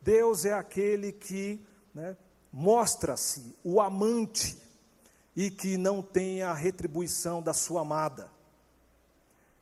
Deus 0.00 0.44
é 0.44 0.52
aquele 0.52 1.10
que 1.10 1.60
né, 1.92 2.16
mostra-se 2.52 3.56
o 3.64 3.80
amante 3.80 4.56
e 5.34 5.50
que 5.50 5.76
não 5.76 6.02
tem 6.02 6.42
a 6.42 6.52
retribuição 6.52 7.42
da 7.42 7.52
sua 7.52 7.80
amada. 7.80 8.30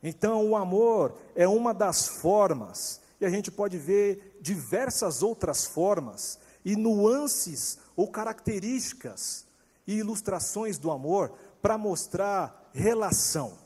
Então, 0.03 0.47
o 0.51 0.57
amor 0.57 1.15
é 1.35 1.49
uma 1.49 1.73
das 1.73 2.07
formas 2.07 3.00
e 3.21 3.27
a 3.27 3.31
gente 3.31 3.51
pode 3.51 3.77
ver 3.77 4.39
diversas 4.41 5.23
outras 5.23 5.65
formas 5.65 6.39
e 6.65 6.75
nuances 6.75 7.79
ou 7.95 8.09
características 8.09 9.47
e 9.87 9.97
ilustrações 9.97 10.79
do 10.79 10.91
amor 10.91 11.33
para 11.61 11.77
mostrar 11.77 12.71
relação, 12.73 13.59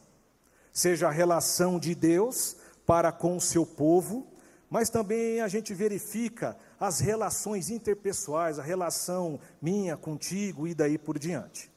seja 0.73 1.09
a 1.09 1.13
relação 1.13 1.79
de 1.79 1.95
Deus 1.95 2.57
para 2.87 3.13
com 3.13 3.37
o 3.37 3.41
seu 3.41 3.65
povo, 3.65 4.27
mas 4.69 4.91
também 4.91 5.41
a 5.41 5.49
gente 5.49 5.73
verifica 5.73 6.57
as 6.81 6.99
relações 6.99 7.71
interpessoais, 7.71 8.59
a 8.59 8.63
relação 8.63 9.39
minha 9.63 9.97
contigo 9.97 10.67
e 10.67 10.75
daí 10.75 10.99
por 10.99 11.19
diante. 11.19 11.74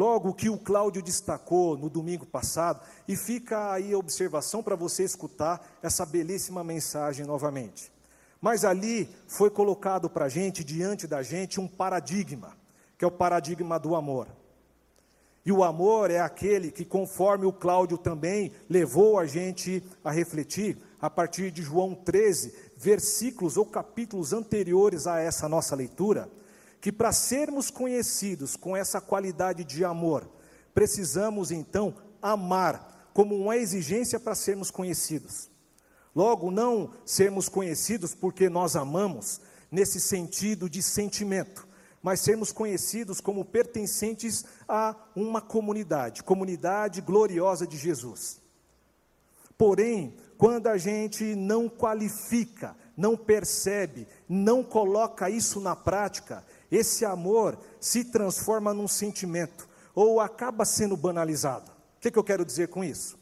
Logo, 0.00 0.30
o 0.30 0.34
que 0.34 0.48
o 0.48 0.56
Cláudio 0.56 1.02
destacou 1.02 1.76
no 1.76 1.90
domingo 1.90 2.24
passado, 2.24 2.80
e 3.06 3.14
fica 3.14 3.70
aí 3.70 3.92
a 3.92 3.98
observação 3.98 4.62
para 4.62 4.74
você 4.74 5.04
escutar 5.04 5.76
essa 5.82 6.06
belíssima 6.06 6.64
mensagem 6.64 7.26
novamente. 7.26 7.92
Mas 8.40 8.64
ali 8.64 9.14
foi 9.28 9.50
colocado 9.50 10.08
para 10.08 10.24
a 10.24 10.28
gente, 10.30 10.64
diante 10.64 11.06
da 11.06 11.22
gente, 11.22 11.60
um 11.60 11.68
paradigma, 11.68 12.56
que 12.96 13.04
é 13.04 13.08
o 13.08 13.10
paradigma 13.10 13.78
do 13.78 13.94
amor. 13.94 14.26
E 15.44 15.52
o 15.52 15.62
amor 15.62 16.10
é 16.10 16.18
aquele 16.18 16.70
que, 16.70 16.86
conforme 16.86 17.44
o 17.44 17.52
Cláudio 17.52 17.98
também 17.98 18.52
levou 18.70 19.18
a 19.18 19.26
gente 19.26 19.84
a 20.02 20.10
refletir, 20.10 20.78
a 20.98 21.10
partir 21.10 21.50
de 21.50 21.60
João 21.60 21.94
13, 21.94 22.54
versículos 22.74 23.58
ou 23.58 23.66
capítulos 23.66 24.32
anteriores 24.32 25.06
a 25.06 25.20
essa 25.20 25.46
nossa 25.46 25.76
leitura, 25.76 26.26
que 26.80 26.90
para 26.90 27.12
sermos 27.12 27.70
conhecidos 27.70 28.56
com 28.56 28.76
essa 28.76 29.00
qualidade 29.00 29.64
de 29.64 29.84
amor, 29.84 30.28
precisamos 30.72 31.50
então 31.50 31.94
amar 32.22 33.10
como 33.12 33.36
uma 33.36 33.56
exigência 33.56 34.18
para 34.18 34.34
sermos 34.34 34.70
conhecidos. 34.70 35.50
Logo, 36.14 36.50
não 36.50 36.92
sermos 37.04 37.48
conhecidos 37.48 38.14
porque 38.14 38.48
nós 38.48 38.76
amamos 38.76 39.40
nesse 39.70 40.00
sentido 40.00 40.68
de 40.68 40.82
sentimento, 40.82 41.68
mas 42.02 42.20
sermos 42.20 42.50
conhecidos 42.50 43.20
como 43.20 43.44
pertencentes 43.44 44.44
a 44.66 44.96
uma 45.14 45.40
comunidade, 45.40 46.22
comunidade 46.22 47.00
gloriosa 47.00 47.66
de 47.66 47.76
Jesus. 47.76 48.40
Porém, 49.56 50.16
quando 50.38 50.68
a 50.68 50.78
gente 50.78 51.36
não 51.36 51.68
qualifica, 51.68 52.74
não 52.96 53.16
percebe, 53.16 54.08
não 54.28 54.64
coloca 54.64 55.28
isso 55.28 55.60
na 55.60 55.76
prática, 55.76 56.42
esse 56.70 57.04
amor 57.04 57.58
se 57.80 58.04
transforma 58.04 58.72
num 58.72 58.88
sentimento 58.88 59.68
ou 59.94 60.20
acaba 60.20 60.64
sendo 60.64 60.96
banalizado. 60.96 61.70
O 61.70 62.00
que, 62.00 62.10
que 62.10 62.18
eu 62.18 62.24
quero 62.24 62.44
dizer 62.44 62.68
com 62.68 62.84
isso? 62.84 63.18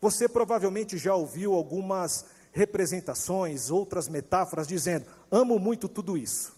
Você 0.00 0.28
provavelmente 0.28 0.98
já 0.98 1.14
ouviu 1.14 1.54
algumas 1.54 2.26
representações, 2.52 3.70
outras 3.70 4.08
metáforas 4.08 4.66
dizendo: 4.66 5.06
amo 5.30 5.58
muito 5.58 5.88
tudo 5.88 6.16
isso. 6.16 6.56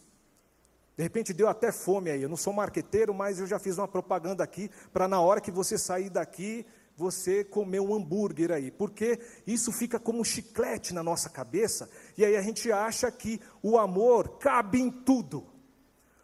De 0.96 1.02
repente 1.02 1.32
deu 1.32 1.48
até 1.48 1.70
fome 1.70 2.10
aí. 2.10 2.22
Eu 2.22 2.28
não 2.28 2.36
sou 2.36 2.52
marqueteiro, 2.52 3.14
mas 3.14 3.38
eu 3.38 3.46
já 3.46 3.58
fiz 3.58 3.78
uma 3.78 3.86
propaganda 3.86 4.42
aqui 4.42 4.70
para 4.92 5.06
na 5.06 5.20
hora 5.20 5.40
que 5.40 5.50
você 5.50 5.78
sair 5.78 6.10
daqui, 6.10 6.66
você 6.96 7.44
comer 7.44 7.80
um 7.80 7.94
hambúrguer 7.94 8.50
aí. 8.50 8.70
Porque 8.70 9.20
isso 9.46 9.70
fica 9.70 10.00
como 10.00 10.20
um 10.20 10.24
chiclete 10.24 10.92
na 10.92 11.02
nossa 11.02 11.28
cabeça, 11.28 11.88
e 12.16 12.24
aí 12.24 12.36
a 12.36 12.42
gente 12.42 12.72
acha 12.72 13.10
que 13.12 13.40
o 13.62 13.78
amor 13.78 14.38
cabe 14.38 14.80
em 14.80 14.90
tudo. 14.90 15.46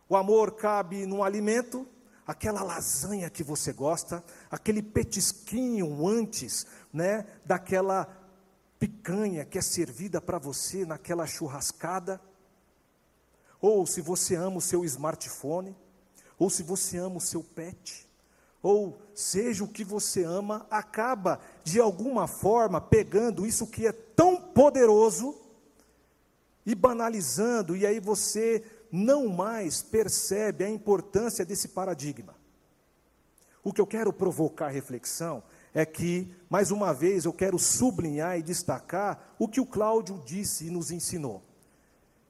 O 0.09 0.17
amor 0.17 0.53
cabe 0.53 1.07
num 1.07 1.23
alimento, 1.23 1.87
aquela 2.27 2.63
lasanha 2.63 3.31
que 3.31 3.43
você 3.43 3.73
gosta, 3.73 4.23
aquele 4.51 4.83
petisquinho 4.83 6.07
antes, 6.07 6.67
né, 6.93 7.27
daquela 7.45 8.07
picanha 8.79 9.45
que 9.45 9.59
é 9.59 9.63
servida 9.63 10.21
para 10.21 10.39
você 10.39 10.85
naquela 10.85 11.27
churrascada. 11.27 12.21
Ou 13.61 13.87
se 13.87 14.01
você 14.01 14.35
ama 14.35 14.59
o 14.59 14.61
seu 14.61 14.85
smartphone, 14.85 15.75
ou 16.39 16.51
se 16.51 16.63
você 16.63 16.99
ama 16.99 17.17
o 17.17 17.21
seu 17.21 17.43
pet, 17.43 18.07
ou 18.63 18.99
seja 19.15 19.65
o 19.65 19.69
que 19.69 19.85
você 19.85 20.25
ama, 20.25 20.67
acaba 20.71 21.41
de 21.63 21.81
alguma 21.81 22.27
forma 22.27 22.81
pegando 22.81 23.47
isso 23.47 23.67
que 23.67 23.87
é 23.87 23.93
tão 23.93 24.41
poderoso 24.41 25.39
e 26.67 26.75
banalizando, 26.75 27.77
e 27.77 27.87
aí 27.87 28.01
você 28.01 28.65
não 28.95 29.27
mais 29.27 29.83
percebe 29.83 30.63
a 30.63 30.71
importância 30.71 31.45
desse 31.45 31.67
paradigma. 31.67 32.37
O 33.65 33.73
que 33.73 33.81
eu 33.81 33.87
quero 33.89 34.13
provocar 34.13 34.69
reflexão 34.69 35.43
é 35.75 35.85
que, 35.85 36.33
mais 36.49 36.71
uma 36.71 36.95
vez, 36.95 37.25
eu 37.25 37.33
quero 37.33 37.59
sublinhar 37.59 38.39
e 38.39 38.43
destacar 38.43 39.35
o 39.37 39.49
que 39.49 39.61
o 39.61 39.67
Cláudio 39.67 40.23
disse 40.25 40.67
e 40.67 40.71
nos 40.71 40.93
ensinou. 40.93 41.43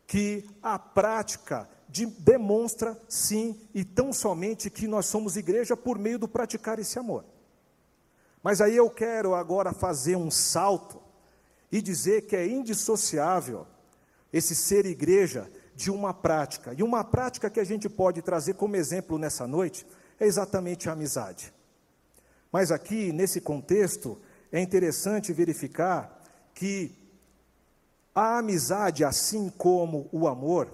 Que 0.07 0.49
a 0.63 0.79
prática 0.79 1.69
de, 1.87 2.07
demonstra, 2.07 2.99
sim, 3.11 3.61
e 3.75 3.85
tão 3.85 4.11
somente 4.11 4.71
que 4.71 4.89
nós 4.89 5.05
somos 5.05 5.37
igreja 5.37 5.77
por 5.77 5.99
meio 5.99 6.19
do 6.19 6.27
praticar 6.27 6.79
esse 6.79 6.99
amor. 6.99 7.27
Mas 8.43 8.63
aí 8.63 8.75
eu 8.75 8.89
quero 8.89 9.35
agora 9.35 9.75
fazer 9.75 10.17
um 10.17 10.31
salto 10.31 10.99
e 11.71 11.83
dizer 11.83 12.23
que 12.23 12.35
é 12.37 12.47
indissociável 12.47 13.67
esse 14.33 14.55
ser 14.55 14.87
igreja 14.87 15.51
de 15.75 15.91
uma 15.91 16.15
prática. 16.15 16.75
E 16.77 16.83
uma 16.83 17.03
prática 17.03 17.51
que 17.51 17.61
a 17.61 17.65
gente 17.65 17.89
pode 17.89 18.23
trazer 18.23 18.55
como 18.55 18.77
exemplo 18.77 19.19
nessa 19.19 19.47
noite 19.47 19.87
é 20.19 20.27
exatamente 20.27 20.89
a 20.89 20.93
amizade. 20.93 21.53
Mas 22.53 22.71
aqui, 22.71 23.13
nesse 23.13 23.41
contexto, 23.41 24.19
é 24.53 24.61
interessante 24.61 25.33
verificar 25.33 26.23
que 26.55 26.95
a 28.15 28.39
amizade, 28.39 29.05
assim 29.05 29.51
como 29.51 30.09
o 30.13 30.29
amor, 30.29 30.73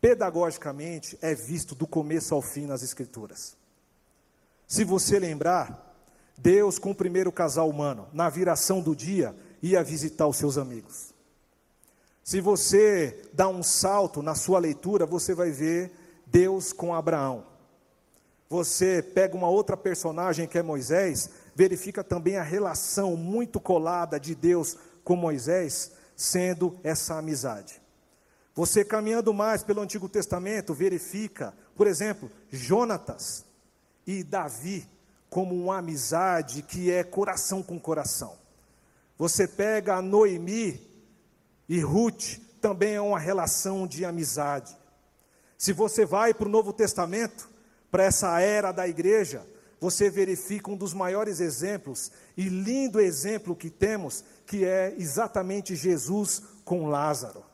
pedagogicamente 0.00 1.18
é 1.20 1.34
visto 1.34 1.74
do 1.74 1.86
começo 1.86 2.34
ao 2.34 2.42
fim 2.42 2.66
nas 2.66 2.82
Escrituras. 2.82 3.56
Se 4.68 4.84
você 4.84 5.18
lembrar, 5.18 5.96
Deus 6.36 6.78
com 6.78 6.90
o 6.90 6.94
primeiro 6.94 7.32
casal 7.32 7.68
humano, 7.68 8.08
na 8.12 8.28
viração 8.28 8.80
do 8.80 8.94
dia, 8.94 9.34
ia 9.62 9.82
visitar 9.82 10.26
os 10.26 10.36
seus 10.36 10.58
amigos. 10.58 11.13
Se 12.24 12.40
você 12.40 13.22
dá 13.34 13.48
um 13.48 13.62
salto 13.62 14.22
na 14.22 14.34
sua 14.34 14.58
leitura, 14.58 15.04
você 15.04 15.34
vai 15.34 15.50
ver 15.50 15.92
Deus 16.26 16.72
com 16.72 16.94
Abraão. 16.94 17.44
Você 18.48 19.02
pega 19.02 19.36
uma 19.36 19.50
outra 19.50 19.76
personagem 19.76 20.48
que 20.48 20.56
é 20.56 20.62
Moisés, 20.62 21.28
verifica 21.54 22.02
também 22.02 22.38
a 22.38 22.42
relação 22.42 23.14
muito 23.14 23.60
colada 23.60 24.18
de 24.18 24.34
Deus 24.34 24.78
com 25.04 25.14
Moisés, 25.16 25.92
sendo 26.16 26.78
essa 26.82 27.18
amizade. 27.18 27.78
Você 28.54 28.86
caminhando 28.86 29.34
mais 29.34 29.62
pelo 29.62 29.82
Antigo 29.82 30.08
Testamento, 30.08 30.72
verifica, 30.72 31.52
por 31.76 31.86
exemplo, 31.86 32.30
Jonatas 32.50 33.44
e 34.06 34.24
Davi 34.24 34.88
como 35.28 35.54
uma 35.54 35.78
amizade 35.78 36.62
que 36.62 36.90
é 36.90 37.04
coração 37.04 37.62
com 37.62 37.78
coração. 37.78 38.38
Você 39.18 39.46
pega 39.46 39.96
a 39.96 40.02
Noemi 40.02 40.93
e 41.68 41.80
Ruth 41.80 42.38
também 42.60 42.94
é 42.94 43.00
uma 43.00 43.18
relação 43.18 43.86
de 43.86 44.04
amizade. 44.04 44.76
Se 45.56 45.72
você 45.72 46.04
vai 46.04 46.34
para 46.34 46.46
o 46.46 46.50
Novo 46.50 46.72
Testamento, 46.72 47.48
para 47.90 48.04
essa 48.04 48.40
era 48.40 48.72
da 48.72 48.88
igreja, 48.88 49.46
você 49.80 50.08
verifica 50.08 50.70
um 50.70 50.76
dos 50.76 50.94
maiores 50.94 51.40
exemplos 51.40 52.10
e 52.36 52.48
lindo 52.48 53.00
exemplo 53.00 53.54
que 53.54 53.70
temos, 53.70 54.24
que 54.46 54.64
é 54.64 54.94
exatamente 54.98 55.76
Jesus 55.76 56.42
com 56.64 56.86
Lázaro. 56.86 57.44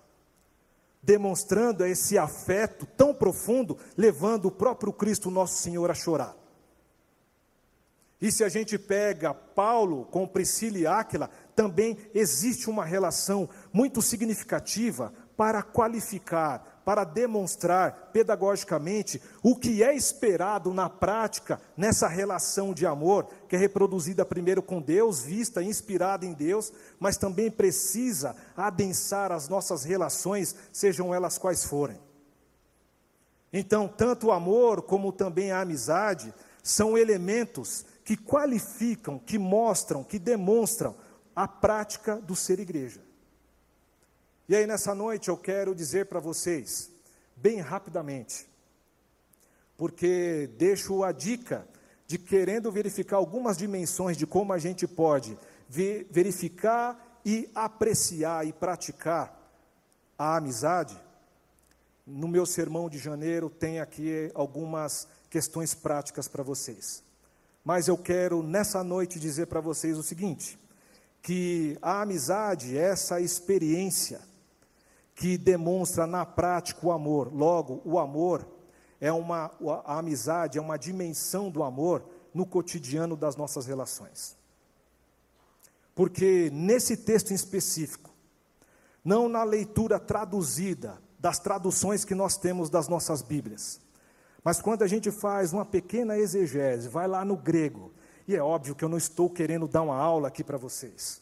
Demonstrando 1.03 1.85
esse 1.85 2.17
afeto 2.17 2.87
tão 2.97 3.13
profundo, 3.13 3.77
levando 3.97 4.47
o 4.47 4.51
próprio 4.51 4.93
Cristo 4.93 5.31
nosso 5.31 5.63
Senhor 5.63 5.91
a 5.91 5.95
chorar. 5.95 6.37
E 8.21 8.31
se 8.31 8.45
a 8.45 8.49
gente 8.49 8.79
pega 8.79 9.33
Paulo 9.33 10.05
com 10.05 10.29
Priscila 10.29 10.79
e 10.79 10.87
Áquila, 10.87 11.31
também 11.57 11.97
existe 12.15 12.69
uma 12.69 12.85
relação 12.85 13.49
muito 13.73 14.03
significativa 14.03 15.13
para 15.37 15.63
qualificar, 15.63 16.83
para 16.85 17.05
demonstrar 17.05 18.11
pedagogicamente 18.13 19.23
o 19.43 19.57
que 19.57 19.83
é 19.83 19.95
esperado 19.95 20.75
na 20.75 20.91
prática 20.91 21.61
nessa 21.77 22.09
relação 22.09 22.75
de 22.75 22.85
amor, 22.85 23.27
que 23.49 23.57
é 23.57 23.59
reproduzida 23.59 24.25
primeiro 24.25 24.63
com 24.63 24.83
Deus, 24.83 25.23
vista, 25.23 25.63
inspirada 25.63 26.27
em 26.27 26.33
Deus, 26.33 26.73
mas 26.99 27.17
também 27.17 27.51
precisa 27.51 28.37
adensar 28.57 29.33
as 29.33 29.49
nossas 29.49 29.85
relações, 29.85 30.55
sejam 30.73 31.15
elas 31.15 31.39
quais 31.39 31.65
forem. 31.65 31.99
Então, 33.53 33.89
tanto 33.89 34.29
o 34.29 34.33
amor 34.33 34.83
como 34.83 35.13
também 35.13 35.53
a 35.53 35.61
amizade 35.61 36.33
são 36.63 36.97
elementos 36.97 37.85
que 38.05 38.17
qualificam, 38.17 39.19
que 39.19 39.39
mostram, 39.39 40.05
que 40.05 40.19
demonstram 40.19 40.95
a 41.35 41.49
prática 41.49 42.17
do 42.17 42.37
ser 42.37 42.61
igreja. 42.61 43.10
E 44.51 44.57
aí, 44.57 44.67
nessa 44.67 44.97
noite, 44.97 45.29
eu 45.29 45.37
quero 45.37 45.77
dizer 45.77 46.07
para 46.07 46.19
vocês, 46.19 46.91
bem 47.37 47.61
rapidamente, 47.61 48.51
porque 49.77 50.51
deixo 50.59 51.05
a 51.05 51.13
dica 51.13 51.69
de 52.05 52.19
querendo 52.19 52.73
verificar 52.73 53.19
algumas 53.19 53.57
dimensões 53.57 54.17
de 54.17 54.27
como 54.27 54.53
a 54.53 54.59
gente 54.59 54.89
pode 54.89 55.39
ver, 55.69 56.09
verificar 56.11 57.21
e 57.25 57.49
apreciar 57.55 58.45
e 58.45 58.53
praticar 58.53 59.41
a 60.19 60.39
amizade. 60.39 61.01
No 62.05 62.27
meu 62.27 62.45
sermão 62.45 62.91
de 62.91 62.99
janeiro, 62.99 63.49
tem 63.49 63.79
aqui 63.79 64.33
algumas 64.35 65.07
questões 65.31 65.75
práticas 65.75 66.27
para 66.27 66.43
vocês. 66.43 67.05
Mas 67.65 67.87
eu 67.87 67.97
quero 67.97 68.43
nessa 68.43 68.83
noite 68.83 69.21
dizer 69.21 69.47
para 69.47 69.61
vocês 69.61 69.97
o 69.97 70.03
seguinte: 70.03 70.59
que 71.23 71.79
a 71.81 72.03
amizade 72.03 72.77
é 72.77 72.81
essa 72.81 73.21
experiência 73.21 74.29
que 75.21 75.37
demonstra 75.37 76.07
na 76.07 76.25
prática 76.25 76.87
o 76.87 76.91
amor. 76.91 77.31
Logo, 77.31 77.83
o 77.85 77.99
amor 77.99 78.49
é 78.99 79.13
uma 79.13 79.51
a 79.85 79.99
amizade 79.99 80.57
é 80.57 80.61
uma 80.63 80.79
dimensão 80.79 81.51
do 81.51 81.63
amor 81.63 82.03
no 82.33 82.47
cotidiano 82.47 83.15
das 83.15 83.37
nossas 83.37 83.67
relações. 83.67 84.35
Porque 85.95 86.49
nesse 86.55 86.97
texto 86.97 87.33
em 87.33 87.35
específico, 87.35 88.09
não 89.05 89.29
na 89.29 89.45
leitura 89.45 90.01
traduzida 90.01 90.97
das 91.19 91.39
traduções 91.39 92.03
que 92.03 92.15
nós 92.15 92.39
temos 92.39 92.71
das 92.71 92.89
nossas 92.89 93.21
Bíblias, 93.21 93.79
mas 94.43 94.63
quando 94.63 94.81
a 94.85 94.87
gente 94.87 95.11
faz 95.11 95.53
uma 95.53 95.67
pequena 95.67 96.17
exegese, 96.17 96.89
vai 96.89 97.07
lá 97.07 97.27
no 97.27 97.37
grego, 97.37 97.93
e 98.27 98.35
é 98.35 98.43
óbvio 98.43 98.75
que 98.75 98.83
eu 98.83 98.89
não 98.89 98.97
estou 98.97 99.29
querendo 99.29 99.69
dar 99.69 99.83
uma 99.83 99.97
aula 99.97 100.29
aqui 100.29 100.43
para 100.43 100.57
vocês. 100.57 101.21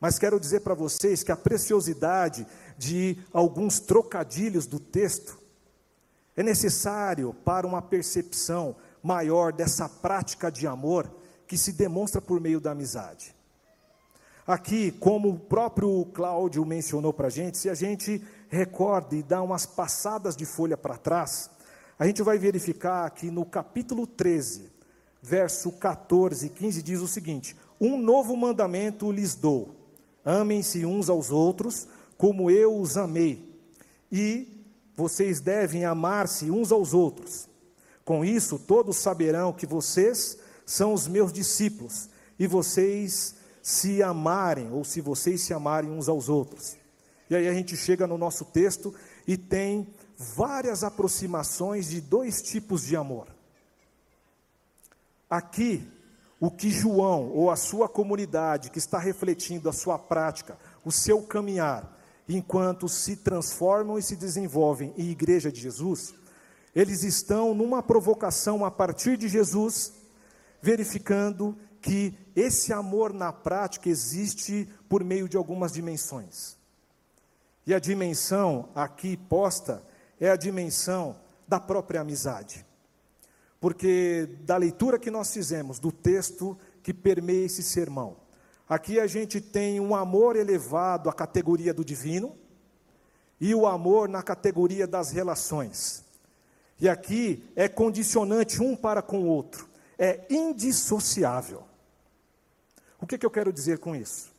Mas 0.00 0.18
quero 0.18 0.38
dizer 0.38 0.60
para 0.60 0.74
vocês 0.74 1.22
que 1.22 1.32
a 1.32 1.36
preciosidade 1.36 2.46
de 2.76 3.18
alguns 3.32 3.80
trocadilhos 3.80 4.66
do 4.66 4.78
texto 4.78 5.38
é 6.36 6.42
necessário 6.42 7.34
para 7.44 7.66
uma 7.66 7.80
percepção 7.80 8.76
maior 9.02 9.52
dessa 9.52 9.88
prática 9.88 10.50
de 10.50 10.66
amor 10.66 11.10
que 11.46 11.56
se 11.56 11.72
demonstra 11.72 12.20
por 12.20 12.40
meio 12.40 12.60
da 12.60 12.72
amizade. 12.72 13.34
Aqui, 14.46 14.92
como 14.92 15.30
o 15.30 15.38
próprio 15.38 16.04
Cláudio 16.12 16.64
mencionou 16.64 17.12
para 17.12 17.28
a 17.28 17.30
gente, 17.30 17.58
se 17.58 17.68
a 17.68 17.74
gente 17.74 18.22
recorda 18.48 19.16
e 19.16 19.22
dá 19.22 19.42
umas 19.42 19.66
passadas 19.66 20.36
de 20.36 20.44
folha 20.44 20.76
para 20.76 20.96
trás, 20.96 21.50
a 21.98 22.06
gente 22.06 22.22
vai 22.22 22.38
verificar 22.38 23.10
que 23.10 23.30
no 23.30 23.44
capítulo 23.44 24.06
13, 24.06 24.70
verso 25.22 25.72
14 25.72 26.46
e 26.46 26.48
15 26.50 26.82
diz 26.82 27.00
o 27.00 27.08
seguinte: 27.08 27.56
Um 27.80 27.98
novo 27.98 28.36
mandamento 28.36 29.10
lhes 29.10 29.34
dou: 29.34 29.74
amem-se 30.24 30.84
uns 30.84 31.08
aos 31.08 31.30
outros, 31.30 31.88
como 32.16 32.50
eu 32.50 32.78
os 32.78 32.96
amei, 32.96 33.54
e 34.10 34.48
vocês 34.96 35.40
devem 35.40 35.84
amar-se 35.84 36.50
uns 36.50 36.72
aos 36.72 36.94
outros. 36.94 37.48
Com 38.04 38.24
isso, 38.24 38.58
todos 38.58 38.96
saberão 38.96 39.52
que 39.52 39.66
vocês 39.66 40.38
são 40.64 40.92
os 40.94 41.06
meus 41.06 41.32
discípulos, 41.32 42.08
e 42.38 42.46
vocês 42.46 43.34
se 43.62 44.02
amarem, 44.02 44.70
ou 44.72 44.84
se 44.84 45.00
vocês 45.00 45.40
se 45.40 45.52
amarem 45.52 45.90
uns 45.90 46.08
aos 46.08 46.28
outros. 46.28 46.76
E 47.28 47.34
aí 47.34 47.48
a 47.48 47.52
gente 47.52 47.76
chega 47.76 48.06
no 48.06 48.16
nosso 48.16 48.44
texto 48.44 48.94
e 49.26 49.36
tem 49.36 49.88
várias 50.16 50.84
aproximações 50.84 51.88
de 51.88 52.00
dois 52.00 52.40
tipos 52.40 52.82
de 52.82 52.96
amor. 52.96 53.26
Aqui, 55.28 55.86
o 56.38 56.50
que 56.50 56.70
João 56.70 57.30
ou 57.32 57.50
a 57.50 57.56
sua 57.56 57.88
comunidade 57.88 58.70
que 58.70 58.78
está 58.78 58.98
refletindo 58.98 59.68
a 59.68 59.72
sua 59.72 59.98
prática, 59.98 60.56
o 60.84 60.92
seu 60.92 61.22
caminhar, 61.22 61.95
enquanto 62.28 62.88
se 62.88 63.16
transformam 63.16 63.98
e 63.98 64.02
se 64.02 64.16
desenvolvem 64.16 64.92
em 64.96 65.10
igreja 65.10 65.50
de 65.50 65.60
Jesus, 65.60 66.14
eles 66.74 67.02
estão 67.02 67.54
numa 67.54 67.82
provocação 67.82 68.64
a 68.64 68.70
partir 68.70 69.16
de 69.16 69.28
Jesus, 69.28 69.92
verificando 70.60 71.56
que 71.80 72.18
esse 72.34 72.72
amor 72.72 73.12
na 73.12 73.32
prática 73.32 73.88
existe 73.88 74.68
por 74.88 75.04
meio 75.04 75.28
de 75.28 75.36
algumas 75.36 75.72
dimensões. 75.72 76.56
E 77.66 77.74
a 77.74 77.78
dimensão 77.78 78.68
aqui 78.74 79.16
posta 79.16 79.82
é 80.20 80.28
a 80.28 80.36
dimensão 80.36 81.16
da 81.48 81.58
própria 81.58 82.00
amizade. 82.00 82.64
Porque 83.60 84.28
da 84.42 84.56
leitura 84.56 84.98
que 84.98 85.10
nós 85.10 85.32
fizemos 85.32 85.78
do 85.78 85.90
texto 85.90 86.58
que 86.82 86.92
permeia 86.92 87.46
esse 87.46 87.62
sermão, 87.62 88.16
aqui 88.68 88.98
a 89.00 89.06
gente 89.06 89.40
tem 89.40 89.80
um 89.80 89.94
amor 89.94 90.36
elevado 90.36 91.08
à 91.08 91.12
categoria 91.12 91.72
do 91.72 91.84
divino 91.84 92.36
e 93.40 93.54
o 93.54 93.66
amor 93.66 94.08
na 94.08 94.22
categoria 94.22 94.86
das 94.86 95.10
relações. 95.10 96.04
E 96.80 96.88
aqui 96.88 97.44
é 97.54 97.68
condicionante 97.68 98.62
um 98.62 98.76
para 98.76 99.00
com 99.00 99.20
o 99.20 99.26
outro, 99.26 99.68
é 99.98 100.26
indissociável. 100.28 101.62
O 103.00 103.06
que, 103.06 103.18
que 103.18 103.26
eu 103.26 103.30
quero 103.30 103.52
dizer 103.52 103.78
com 103.78 103.94
isso? 103.94 104.30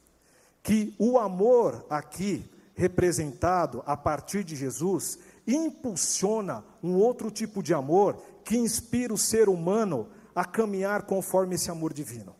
Que 0.61 0.93
o 0.99 1.17
amor 1.17 1.85
aqui, 1.89 2.49
representado 2.75 3.83
a 3.85 3.95
partir 3.95 4.43
de 4.43 4.55
Jesus, 4.55 5.17
impulsiona 5.47 6.63
um 6.83 6.95
outro 6.95 7.31
tipo 7.31 7.63
de 7.63 7.73
amor 7.73 8.21
que 8.43 8.57
inspira 8.57 9.13
o 9.13 9.17
ser 9.17 9.49
humano 9.49 10.09
a 10.35 10.45
caminhar 10.45 11.03
conforme 11.03 11.55
esse 11.55 11.71
amor 11.71 11.93
divino. 11.93 12.35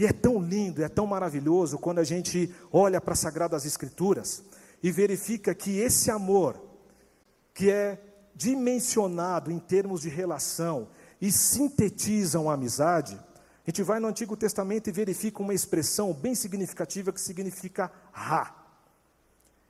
E 0.00 0.06
é 0.06 0.14
tão 0.14 0.40
lindo, 0.40 0.82
é 0.82 0.88
tão 0.88 1.06
maravilhoso 1.06 1.78
quando 1.78 1.98
a 1.98 2.04
gente 2.04 2.50
olha 2.72 3.02
para 3.02 3.12
as 3.12 3.18
Sagradas 3.18 3.66
Escrituras 3.66 4.42
e 4.82 4.90
verifica 4.90 5.54
que 5.54 5.78
esse 5.78 6.10
amor, 6.10 6.58
que 7.52 7.70
é 7.70 8.00
dimensionado 8.34 9.52
em 9.52 9.58
termos 9.58 10.00
de 10.00 10.08
relação 10.08 10.88
e 11.20 11.30
sintetiza 11.30 12.40
uma 12.40 12.54
amizade, 12.54 13.14
a 13.14 13.70
gente 13.70 13.82
vai 13.82 14.00
no 14.00 14.08
Antigo 14.08 14.38
Testamento 14.38 14.88
e 14.88 14.90
verifica 14.90 15.42
uma 15.42 15.52
expressão 15.52 16.14
bem 16.14 16.34
significativa 16.34 17.12
que 17.12 17.20
significa 17.20 17.92
Ra. 18.10 18.56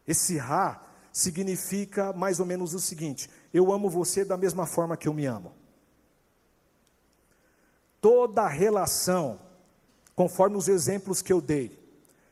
Esse 0.07 0.39
Ra 0.39 0.81
significa 1.13 2.13
mais 2.13 2.39
ou 2.39 2.47
menos 2.47 2.73
o 2.73 2.79
seguinte: 2.79 3.29
eu 3.53 3.73
amo 3.73 3.91
você 3.91 4.25
da 4.25 4.37
mesma 4.37 4.65
forma 4.65 4.97
que 4.97 5.09
eu 5.09 5.13
me 5.13 5.27
amo. 5.27 5.53
Toda 8.01 8.47
relação, 8.47 9.50
conforme 10.21 10.55
os 10.55 10.69
exemplos 10.69 11.23
que 11.23 11.33
eu 11.33 11.41
dei, 11.41 11.83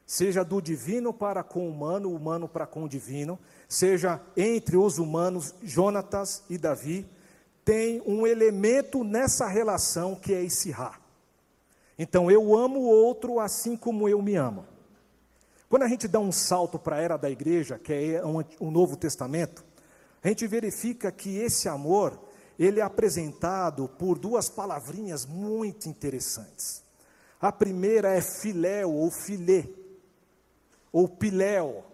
seja 0.05 0.45
do 0.45 0.61
divino 0.61 1.11
para 1.11 1.43
com 1.43 1.67
o 1.67 1.71
humano, 1.71 2.15
humano 2.15 2.47
para 2.47 2.67
com 2.67 2.85
o 2.85 2.89
divino, 2.89 3.39
seja 3.67 4.21
entre 4.37 4.77
os 4.77 4.99
humanos, 4.99 5.55
Jonatas 5.63 6.43
e 6.51 6.59
Davi, 6.59 7.07
tem 7.65 8.03
um 8.05 8.27
elemento 8.27 9.03
nessa 9.03 9.47
relação 9.47 10.15
que 10.15 10.35
é 10.35 10.45
esse 10.45 10.71
Ra. 10.71 11.01
Então 11.99 12.31
eu 12.31 12.55
amo 12.55 12.79
o 12.81 12.91
outro 12.91 13.41
assim 13.41 13.75
como 13.75 14.07
eu 14.07 14.21
me 14.21 14.37
amo. 14.37 14.67
Quando 15.67 15.85
a 15.85 15.89
gente 15.89 16.07
dá 16.07 16.21
um 16.21 16.31
salto 16.31 16.79
para 16.79 16.97
a 16.97 17.01
era 17.01 17.17
da 17.17 17.31
igreja, 17.31 17.79
que 17.79 17.95
é 17.95 18.23
o 18.61 18.71
Novo 18.71 18.99
Testamento, 18.99 19.65
a 20.23 20.29
gente 20.29 20.47
verifica 20.47 21.11
que 21.11 21.39
esse 21.39 21.71
amor, 21.71 22.21
ele 22.59 22.81
é 22.81 22.83
apresentado 22.83 23.89
por 23.89 24.19
duas 24.19 24.51
palavrinhas 24.51 25.25
muito 25.25 25.89
interessantes. 25.89 26.87
A 27.41 27.53
primeira 27.53 28.13
é 28.13 28.21
filéu 28.21 28.93
ou 28.93 29.11
filé, 29.11 29.69
ou 30.93 31.09
piléu, 31.09 31.85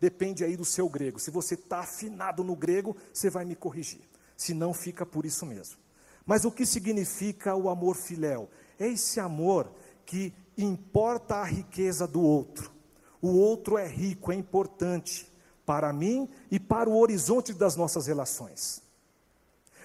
depende 0.00 0.44
aí 0.44 0.56
do 0.56 0.64
seu 0.64 0.88
grego. 0.88 1.18
Se 1.18 1.30
você 1.30 1.54
está 1.54 1.80
afinado 1.80 2.44
no 2.44 2.54
grego, 2.54 2.96
você 3.12 3.28
vai 3.28 3.44
me 3.44 3.56
corrigir. 3.56 4.00
Se 4.36 4.54
não, 4.54 4.72
fica 4.72 5.04
por 5.04 5.26
isso 5.26 5.44
mesmo. 5.44 5.76
Mas 6.24 6.44
o 6.44 6.52
que 6.52 6.64
significa 6.64 7.56
o 7.56 7.68
amor 7.68 7.96
filéu? 7.96 8.48
É 8.78 8.86
esse 8.86 9.18
amor 9.18 9.72
que 10.06 10.32
importa 10.56 11.36
a 11.36 11.44
riqueza 11.44 12.06
do 12.06 12.22
outro 12.22 12.78
o 13.20 13.36
outro 13.36 13.76
é 13.76 13.86
rico, 13.86 14.32
é 14.32 14.34
importante 14.34 15.30
para 15.66 15.92
mim 15.92 16.28
e 16.50 16.58
para 16.58 16.88
o 16.88 16.96
horizonte 16.96 17.52
das 17.52 17.76
nossas 17.76 18.06
relações. 18.06 18.82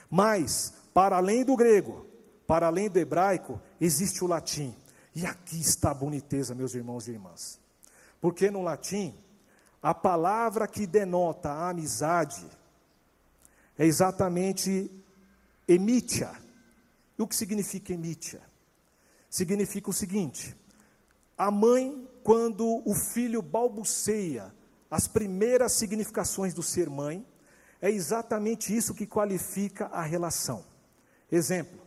Mas, 0.10 0.73
para 0.93 1.17
além 1.17 1.43
do 1.43 1.56
grego, 1.56 2.06
para 2.45 2.67
além 2.67 2.89
do 2.89 2.99
hebraico, 2.99 3.60
existe 3.82 4.23
o 4.23 4.27
latim. 4.27 4.73
E 5.15 5.26
aqui 5.26 5.60
está 5.60 5.91
a 5.91 5.93
boniteza, 5.93 6.56
meus 6.56 6.73
irmãos 6.73 7.08
e 7.08 7.12
irmãs. 7.12 7.60
Porque 8.19 8.49
no 8.49 8.62
latim, 8.62 9.15
a 9.82 9.93
palavra 9.93 10.67
que 10.67 10.88
denota 10.88 11.49
a 11.49 11.69
amizade 11.69 12.45
é 13.78 13.86
exatamente 13.86 14.89
emitia. 15.67 16.32
E 17.17 17.21
o 17.21 17.28
que 17.28 17.36
significa 17.36 17.93
emitia? 17.93 18.41
Significa 19.30 19.89
o 19.89 19.93
seguinte: 19.93 20.56
a 21.38 21.52
mãe 21.52 22.08
quando 22.23 22.82
o 22.86 22.95
filho 22.95 23.41
balbuceia 23.41 24.54
as 24.93 25.08
primeiras 25.08 25.71
significações 25.71 26.54
do 26.54 26.62
ser 26.62 26.88
mãe, 26.88 27.26
é 27.82 27.89
exatamente 27.89 28.78
isso 28.78 28.93
que 28.93 29.08
qualifica 29.08 29.88
a 29.88 30.04
relação. 30.04 30.63
Exemplo: 31.32 31.82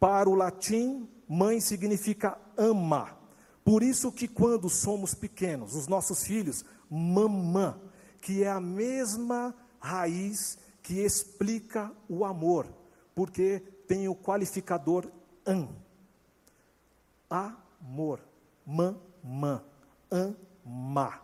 para 0.00 0.26
o 0.28 0.34
latim, 0.34 1.06
mãe 1.28 1.60
significa 1.60 2.38
ama. 2.56 3.16
Por 3.64 3.82
isso 3.82 4.12
que 4.12 4.28
quando 4.28 4.68
somos 4.68 5.14
pequenos, 5.14 5.74
os 5.74 5.86
nossos 5.86 6.24
filhos, 6.24 6.64
mamã, 6.90 7.80
que 8.20 8.42
é 8.42 8.50
a 8.50 8.60
mesma 8.60 9.54
raiz 9.80 10.58
que 10.82 11.00
explica 11.00 11.90
o 12.08 12.24
amor, 12.24 12.66
porque 13.14 13.60
tem 13.88 14.08
o 14.08 14.14
qualificador 14.14 15.10
an. 15.46 15.68
Amor 17.28 18.20
mamã, 18.66 19.64
amar. 20.10 21.22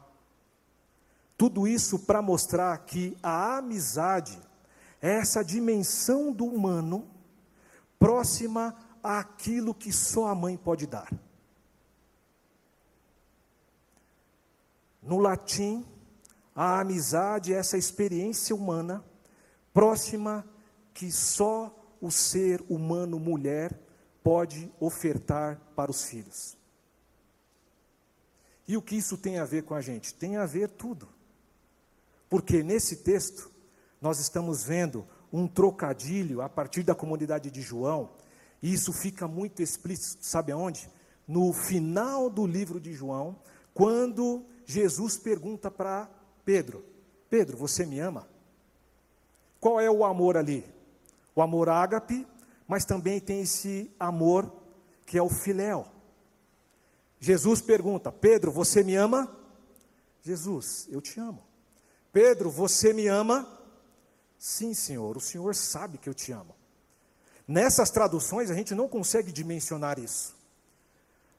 Tudo 1.37 1.67
isso 1.67 2.01
para 2.01 2.21
mostrar 2.21 2.77
que 2.79 3.17
a 3.23 3.59
amizade 3.59 4.39
é 5.01 5.17
essa 5.17 5.43
dimensão 5.43 6.31
do 6.31 6.45
humano 6.45 7.09
próxima 7.99 8.77
àquilo 9.03 9.75
que 9.75 9.93
só 9.93 10.27
a 10.29 10.35
mãe 10.35 10.57
pode 10.57 10.87
dar. 10.87 11.11
No 15.03 15.19
latim, 15.19 15.87
a 16.55 16.81
amizade 16.81 17.55
é 17.55 17.57
essa 17.57 17.79
experiência 17.79 18.55
humana 18.55 19.05
próxima 19.73 20.45
que 20.93 21.11
só 21.11 21.75
o 22.01 22.11
ser 22.11 22.63
humano 22.69 23.19
mulher 23.19 23.79
pode 24.23 24.71
ofertar 24.79 25.61
para 25.75 25.91
os 25.91 26.05
filhos. 26.05 26.57
E 28.67 28.77
o 28.77 28.83
que 28.83 28.97
isso 28.97 29.17
tem 29.17 29.39
a 29.39 29.45
ver 29.45 29.65
com 29.65 29.75
a 29.75 29.81
gente? 29.81 30.15
Tem 30.15 30.37
a 30.37 30.47
ver 30.47 30.69
tudo. 30.69 31.09
Porque 32.29 32.63
nesse 32.63 32.97
texto, 32.97 33.51
nós 34.01 34.21
estamos 34.21 34.63
vendo 34.63 35.07
um 35.33 35.49
trocadilho 35.49 36.41
a 36.41 36.49
partir 36.49 36.83
da 36.83 36.95
comunidade 36.95 37.51
de 37.51 37.61
João, 37.61 38.11
e 38.62 38.73
isso 38.73 38.92
fica 38.92 39.27
muito 39.27 39.62
explícito, 39.62 40.25
sabe 40.25 40.53
aonde? 40.53 40.90
No 41.27 41.53
final 41.53 42.29
do 42.29 42.46
livro 42.46 42.81
de 42.81 42.92
João, 42.92 43.38
quando 43.73 44.44
Jesus 44.66 45.16
pergunta 45.16 45.70
para 45.70 46.11
Pedro: 46.44 46.85
Pedro, 47.29 47.57
você 47.57 47.87
me 47.87 47.99
ama? 48.01 48.29
Qual 49.59 49.81
é 49.81 49.90
o 49.90 50.05
amor 50.05 50.37
ali? 50.37 50.64
O 51.35 51.42
amor 51.42 51.68
ágape, 51.68 52.27
mas 52.66 52.85
também 52.85 53.20
tem 53.20 53.42
esse 53.42 53.90
amor 53.99 54.53
que 55.07 55.16
é 55.16 55.23
o 55.23 55.29
filéu. 55.29 55.87
Jesus 57.18 57.61
pergunta: 57.61 58.11
Pedro, 58.12 58.51
você 58.51 58.83
me 58.83 58.94
ama? 58.96 59.37
Jesus, 60.23 60.87
eu 60.90 61.01
te 61.01 61.18
amo. 61.18 61.42
Pedro, 62.12 62.51
você 62.51 62.92
me 62.92 63.07
ama? 63.07 63.49
Sim, 64.38 64.75
Senhor, 64.75 65.16
o 65.16 65.20
Senhor 65.20 65.55
sabe 65.55 65.99
que 65.99 66.09
eu 66.09 66.14
te 66.14 66.33
amo. 66.33 66.55
Nessas 67.51 67.91
traduções 67.91 68.49
a 68.49 68.55
gente 68.55 68.77
não 68.77 68.87
consegue 68.87 69.33
dimensionar 69.33 69.99
isso. 69.99 70.37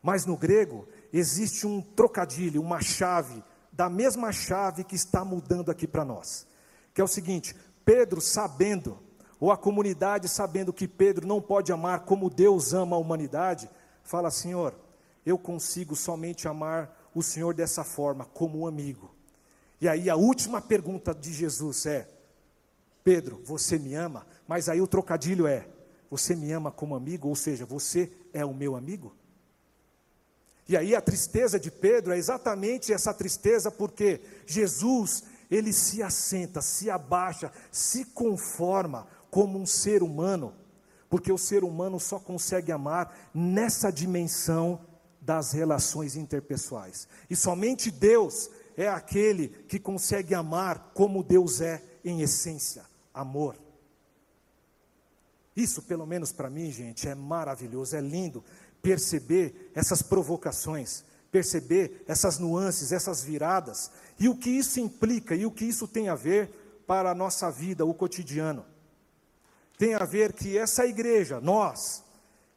Mas 0.04 0.26
no 0.26 0.36
grego 0.36 0.86
existe 1.14 1.66
um 1.66 1.82
trocadilho, 1.82 2.62
uma 2.62 2.82
chave, 2.82 3.42
da 3.72 3.90
mesma 3.90 4.30
chave 4.34 4.84
que 4.84 4.94
está 4.94 5.24
mudando 5.24 5.72
aqui 5.72 5.88
para 5.88 6.04
nós. 6.04 6.46
Que 6.94 7.00
é 7.00 7.04
o 7.04 7.08
seguinte: 7.08 7.56
Pedro 7.86 8.20
sabendo, 8.20 9.00
ou 9.40 9.54
a 9.54 9.58
comunidade 9.58 10.28
sabendo 10.28 10.74
que 10.74 10.86
Pedro 10.86 11.26
não 11.26 11.42
pode 11.42 11.72
amar 11.72 12.02
como 12.02 12.30
Deus 12.30 12.74
ama 12.74 12.98
a 12.98 13.00
humanidade, 13.00 13.70
fala: 14.04 14.30
Senhor, 14.30 14.76
eu 15.26 15.38
consigo 15.38 15.96
somente 15.96 16.46
amar 16.46 17.10
o 17.16 17.24
Senhor 17.24 17.54
dessa 17.54 17.86
forma, 17.86 18.26
como 18.26 18.60
um 18.60 18.68
amigo. 18.68 19.16
E 19.80 19.88
aí 19.88 20.10
a 20.10 20.18
última 20.18 20.60
pergunta 20.60 21.16
de 21.16 21.32
Jesus 21.32 21.86
é: 21.86 22.06
Pedro, 23.02 23.42
você 23.46 23.80
me 23.80 23.96
ama? 23.96 24.28
Mas 24.46 24.68
aí 24.68 24.82
o 24.82 24.88
trocadilho 24.88 25.48
é: 25.48 25.66
você 26.12 26.36
me 26.36 26.52
ama 26.52 26.70
como 26.70 26.94
amigo? 26.94 27.30
Ou 27.30 27.36
seja, 27.38 27.66
você 27.66 28.12
é 28.34 28.44
o 28.44 28.54
meu 28.54 28.76
amigo? 28.76 29.16
E 30.68 30.76
aí 30.76 30.94
a 30.94 31.00
tristeza 31.00 31.58
de 31.58 31.72
Pedro 31.72 32.12
é 32.14 32.18
exatamente 32.18 32.92
essa 32.92 33.14
tristeza, 33.14 33.72
porque 33.72 34.20
Jesus, 34.46 35.24
ele 35.50 35.72
se 35.72 36.04
assenta, 36.04 36.62
se 36.62 36.90
abaixa, 36.90 37.50
se 37.72 38.04
conforma 38.04 39.08
como 39.30 39.58
um 39.58 39.66
ser 39.66 40.04
humano, 40.04 40.54
porque 41.10 41.32
o 41.32 41.38
ser 41.38 41.64
humano 41.64 41.98
só 41.98 42.20
consegue 42.20 42.74
amar 42.74 43.32
nessa 43.34 43.90
dimensão 43.90 44.82
das 45.22 45.54
relações 45.54 46.18
interpessoais. 46.18 47.08
E 47.30 47.36
somente 47.38 47.90
Deus 47.90 48.50
é 48.76 48.90
aquele 48.90 49.48
que 49.48 49.80
consegue 49.80 50.36
amar 50.36 50.92
como 50.94 51.24
Deus 51.24 51.62
é 51.62 51.82
em 52.04 52.22
essência, 52.22 52.84
amor. 53.14 53.56
Isso, 55.56 55.82
pelo 55.82 56.06
menos 56.06 56.32
para 56.32 56.50
mim, 56.50 56.72
gente, 56.72 57.08
é 57.08 57.16
maravilhoso, 57.16 57.96
é 57.96 58.02
lindo 58.02 58.44
perceber 58.82 59.72
essas 59.76 60.02
provocações, 60.02 61.04
perceber 61.32 62.04
essas 62.08 62.40
nuances, 62.40 62.92
essas 62.92 63.24
viradas, 63.24 63.92
e 64.20 64.30
o 64.30 64.36
que 64.36 64.50
isso 64.50 64.80
implica 64.80 65.36
e 65.36 65.46
o 65.46 65.52
que 65.52 65.66
isso 65.66 65.88
tem 65.88 66.10
a 66.10 66.16
ver 66.16 66.84
para 66.88 67.12
a 67.12 67.16
nossa 67.16 67.52
vida, 67.52 67.86
o 67.86 67.94
cotidiano. 67.94 68.66
Tem 69.78 69.94
a 69.96 70.06
ver 70.06 70.34
que 70.34 70.58
essa 70.58 70.86
igreja, 70.86 71.40
nós, 71.42 72.04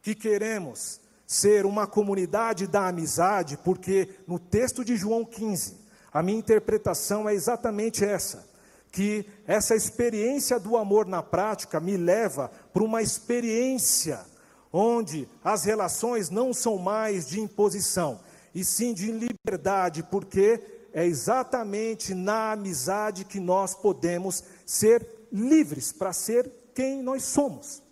que 0.02 0.14
queremos 0.14 1.00
ser 1.26 1.66
uma 1.66 1.86
comunidade 1.86 2.66
da 2.66 2.88
amizade, 2.88 3.56
porque 3.64 4.08
no 4.26 4.38
texto 4.38 4.84
de 4.84 4.96
João 4.96 5.24
15, 5.24 5.76
a 6.12 6.22
minha 6.22 6.38
interpretação 6.38 7.28
é 7.28 7.34
exatamente 7.34 8.04
essa 8.04 8.53
que 8.94 9.26
essa 9.44 9.74
experiência 9.74 10.60
do 10.60 10.76
amor 10.76 11.04
na 11.04 11.20
prática 11.20 11.80
me 11.80 11.96
leva 11.96 12.48
para 12.72 12.84
uma 12.84 13.02
experiência 13.02 14.24
onde 14.72 15.28
as 15.42 15.64
relações 15.64 16.30
não 16.30 16.54
são 16.54 16.78
mais 16.78 17.26
de 17.26 17.40
imposição, 17.40 18.20
e 18.54 18.64
sim 18.64 18.94
de 18.94 19.10
liberdade, 19.10 20.04
porque 20.04 20.62
é 20.92 21.04
exatamente 21.04 22.14
na 22.14 22.52
amizade 22.52 23.24
que 23.24 23.40
nós 23.40 23.74
podemos 23.74 24.44
ser 24.64 25.04
livres 25.32 25.90
para 25.90 26.12
ser 26.12 26.48
quem 26.72 27.02
nós 27.02 27.24
somos. 27.24 27.82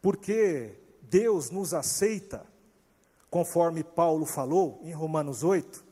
Porque 0.00 0.74
Deus 1.02 1.50
nos 1.50 1.72
aceita, 1.72 2.44
conforme 3.30 3.84
Paulo 3.84 4.26
falou 4.26 4.80
em 4.82 4.90
Romanos 4.90 5.44
8, 5.44 5.91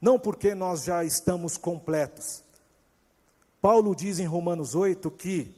não 0.00 0.18
porque 0.18 0.54
nós 0.54 0.84
já 0.84 1.04
estamos 1.04 1.56
completos. 1.56 2.44
Paulo 3.60 3.94
diz 3.94 4.18
em 4.18 4.26
Romanos 4.26 4.74
8 4.74 5.10
que 5.10 5.54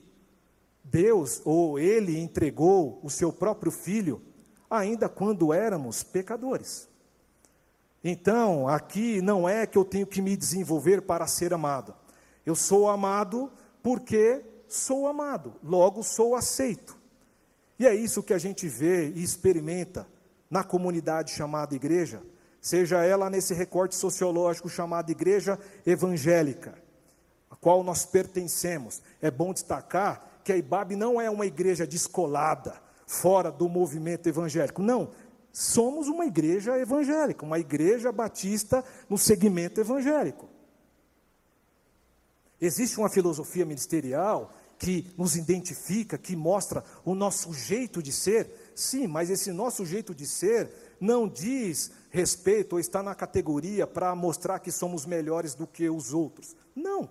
Deus, 0.84 1.42
ou 1.44 1.78
Ele, 1.78 2.18
entregou 2.18 2.98
o 3.02 3.10
seu 3.10 3.32
próprio 3.32 3.70
filho, 3.70 4.22
ainda 4.70 5.08
quando 5.08 5.52
éramos 5.52 6.02
pecadores. 6.02 6.88
Então, 8.02 8.68
aqui 8.68 9.20
não 9.20 9.48
é 9.48 9.66
que 9.66 9.76
eu 9.76 9.84
tenho 9.84 10.06
que 10.06 10.22
me 10.22 10.36
desenvolver 10.36 11.02
para 11.02 11.26
ser 11.26 11.52
amado. 11.52 11.94
Eu 12.46 12.54
sou 12.54 12.88
amado 12.88 13.52
porque 13.82 14.44
sou 14.66 15.06
amado, 15.06 15.54
logo 15.62 16.02
sou 16.02 16.34
aceito. 16.34 16.96
E 17.78 17.86
é 17.86 17.94
isso 17.94 18.22
que 18.22 18.32
a 18.32 18.38
gente 18.38 18.66
vê 18.68 19.08
e 19.10 19.22
experimenta 19.22 20.06
na 20.50 20.64
comunidade 20.64 21.32
chamada 21.32 21.74
igreja 21.74 22.22
seja 22.60 23.04
ela 23.04 23.30
nesse 23.30 23.54
recorte 23.54 23.94
sociológico 23.94 24.68
chamado 24.68 25.10
Igreja 25.10 25.58
Evangélica, 25.86 26.74
a 27.50 27.56
qual 27.56 27.82
nós 27.82 28.04
pertencemos. 28.04 29.02
É 29.20 29.30
bom 29.30 29.52
destacar 29.52 30.40
que 30.44 30.52
a 30.52 30.56
IBAB 30.56 30.96
não 30.96 31.20
é 31.20 31.30
uma 31.30 31.46
igreja 31.46 31.86
descolada, 31.86 32.80
fora 33.06 33.50
do 33.50 33.68
movimento 33.68 34.28
evangélico. 34.28 34.82
Não, 34.82 35.10
somos 35.52 36.08
uma 36.08 36.26
igreja 36.26 36.78
evangélica, 36.78 37.44
uma 37.44 37.58
igreja 37.58 38.12
batista 38.12 38.84
no 39.08 39.18
segmento 39.18 39.80
evangélico. 39.80 40.48
Existe 42.60 42.98
uma 42.98 43.08
filosofia 43.08 43.64
ministerial 43.64 44.52
que 44.78 45.12
nos 45.16 45.36
identifica, 45.36 46.16
que 46.16 46.36
mostra 46.36 46.84
o 47.04 47.14
nosso 47.14 47.52
jeito 47.52 48.02
de 48.02 48.12
ser? 48.12 48.72
Sim, 48.74 49.06
mas 49.06 49.30
esse 49.30 49.50
nosso 49.52 49.84
jeito 49.84 50.14
de 50.14 50.26
ser 50.26 50.70
não 51.00 51.28
diz 51.28 51.90
respeito 52.10 52.74
ou 52.74 52.80
está 52.80 53.02
na 53.02 53.14
categoria 53.14 53.86
para 53.86 54.14
mostrar 54.14 54.58
que 54.58 54.72
somos 54.72 55.06
melhores 55.06 55.54
do 55.54 55.66
que 55.66 55.88
os 55.88 56.12
outros. 56.12 56.56
Não. 56.74 57.08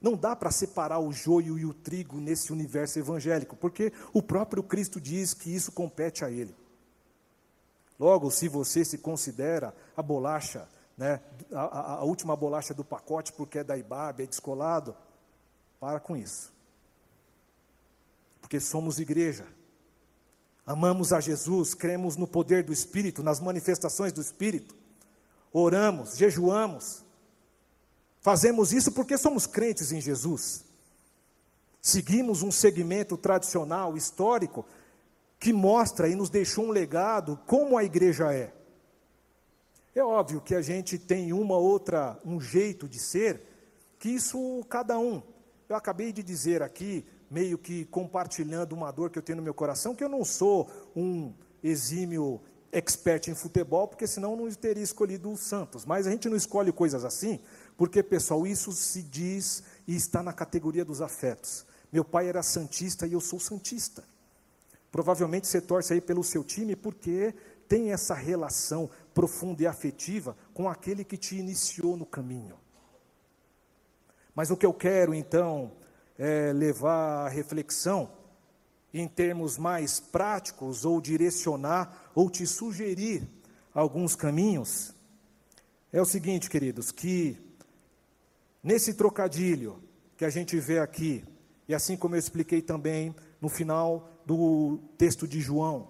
Não 0.00 0.16
dá 0.16 0.34
para 0.34 0.50
separar 0.50 0.98
o 0.98 1.12
joio 1.12 1.58
e 1.58 1.66
o 1.66 1.74
trigo 1.74 2.18
nesse 2.18 2.52
universo 2.52 2.98
evangélico, 2.98 3.54
porque 3.54 3.92
o 4.12 4.22
próprio 4.22 4.62
Cristo 4.62 5.00
diz 5.00 5.34
que 5.34 5.54
isso 5.54 5.70
compete 5.72 6.24
a 6.24 6.30
Ele. 6.30 6.54
Logo, 7.98 8.30
se 8.30 8.48
você 8.48 8.82
se 8.82 8.96
considera 8.96 9.74
a 9.94 10.02
bolacha, 10.02 10.66
né, 10.96 11.20
a, 11.52 11.96
a, 11.96 12.04
última 12.04 12.34
bolacha 12.34 12.72
do 12.72 12.82
pacote, 12.82 13.30
porque 13.34 13.58
é 13.58 13.64
da 13.64 13.76
Ibabe, 13.76 14.22
é 14.22 14.26
descolado, 14.26 14.96
para 15.78 16.00
com 16.00 16.16
isso. 16.16 16.50
Porque 18.40 18.58
somos 18.58 18.98
igreja. 18.98 19.46
Amamos 20.66 21.12
a 21.12 21.20
Jesus, 21.20 21.74
cremos 21.74 22.16
no 22.16 22.26
poder 22.26 22.62
do 22.62 22.72
Espírito, 22.72 23.22
nas 23.22 23.40
manifestações 23.40 24.12
do 24.12 24.20
Espírito, 24.20 24.74
oramos, 25.52 26.16
jejuamos. 26.16 27.04
Fazemos 28.20 28.72
isso 28.72 28.92
porque 28.92 29.16
somos 29.16 29.46
crentes 29.46 29.92
em 29.92 30.00
Jesus. 30.00 30.64
Seguimos 31.80 32.42
um 32.42 32.52
segmento 32.52 33.16
tradicional, 33.16 33.96
histórico, 33.96 34.66
que 35.38 35.52
mostra 35.52 36.06
e 36.06 36.14
nos 36.14 36.28
deixou 36.28 36.66
um 36.66 36.70
legado 36.70 37.40
como 37.46 37.78
a 37.78 37.82
igreja 37.82 38.32
é. 38.32 38.52
É 39.94 40.04
óbvio 40.04 40.40
que 40.40 40.54
a 40.54 40.62
gente 40.62 40.98
tem 40.98 41.32
uma 41.32 41.56
outra, 41.56 42.20
um 42.24 42.40
jeito 42.40 42.86
de 42.86 42.98
ser, 42.98 43.40
que 43.98 44.10
isso 44.10 44.64
cada 44.68 44.98
um. 44.98 45.22
Eu 45.68 45.74
acabei 45.74 46.12
de 46.12 46.22
dizer 46.22 46.62
aqui 46.62 47.04
meio 47.30 47.56
que 47.56 47.84
compartilhando 47.86 48.72
uma 48.72 48.90
dor 48.90 49.10
que 49.10 49.18
eu 49.18 49.22
tenho 49.22 49.36
no 49.36 49.42
meu 49.42 49.54
coração, 49.54 49.94
que 49.94 50.02
eu 50.02 50.08
não 50.08 50.24
sou 50.24 50.68
um 50.96 51.32
exímio 51.62 52.40
expert 52.72 53.28
em 53.28 53.34
futebol, 53.34 53.88
porque 53.88 54.06
senão 54.06 54.36
não 54.36 54.50
teria 54.50 54.82
escolhido 54.82 55.30
o 55.30 55.36
Santos. 55.36 55.84
Mas 55.84 56.06
a 56.06 56.10
gente 56.10 56.28
não 56.28 56.36
escolhe 56.36 56.72
coisas 56.72 57.04
assim, 57.04 57.40
porque, 57.76 58.02
pessoal, 58.02 58.46
isso 58.46 58.72
se 58.72 59.02
diz 59.02 59.62
e 59.86 59.94
está 59.94 60.22
na 60.22 60.32
categoria 60.32 60.84
dos 60.84 61.00
afetos. 61.00 61.64
Meu 61.92 62.04
pai 62.04 62.28
era 62.28 62.42
santista 62.42 63.06
e 63.06 63.12
eu 63.12 63.20
sou 63.20 63.40
santista. 63.40 64.04
Provavelmente 64.90 65.46
você 65.46 65.60
torce 65.60 65.92
aí 65.92 66.00
pelo 66.00 66.24
seu 66.24 66.42
time 66.42 66.74
porque 66.74 67.34
tem 67.68 67.92
essa 67.92 68.14
relação 68.14 68.90
profunda 69.14 69.62
e 69.62 69.66
afetiva 69.66 70.36
com 70.52 70.68
aquele 70.68 71.04
que 71.04 71.16
te 71.16 71.36
iniciou 71.36 71.96
no 71.96 72.04
caminho. 72.04 72.56
Mas 74.34 74.50
o 74.50 74.56
que 74.56 74.66
eu 74.66 74.72
quero 74.72 75.14
então 75.14 75.72
é, 76.20 76.52
levar 76.52 77.24
a 77.24 77.28
reflexão 77.30 78.10
em 78.92 79.08
termos 79.08 79.56
mais 79.56 79.98
práticos, 79.98 80.84
ou 80.84 81.00
direcionar, 81.00 82.10
ou 82.14 82.28
te 82.28 82.46
sugerir 82.46 83.26
alguns 83.72 84.14
caminhos, 84.14 84.92
é 85.90 86.00
o 86.00 86.04
seguinte, 86.04 86.50
queridos, 86.50 86.92
que 86.92 87.38
nesse 88.62 88.92
trocadilho 88.92 89.82
que 90.14 90.24
a 90.26 90.30
gente 90.30 90.60
vê 90.60 90.78
aqui, 90.78 91.24
e 91.66 91.74
assim 91.74 91.96
como 91.96 92.16
eu 92.16 92.18
expliquei 92.18 92.60
também 92.60 93.14
no 93.40 93.48
final 93.48 94.10
do 94.26 94.78
texto 94.98 95.26
de 95.26 95.40
João, 95.40 95.88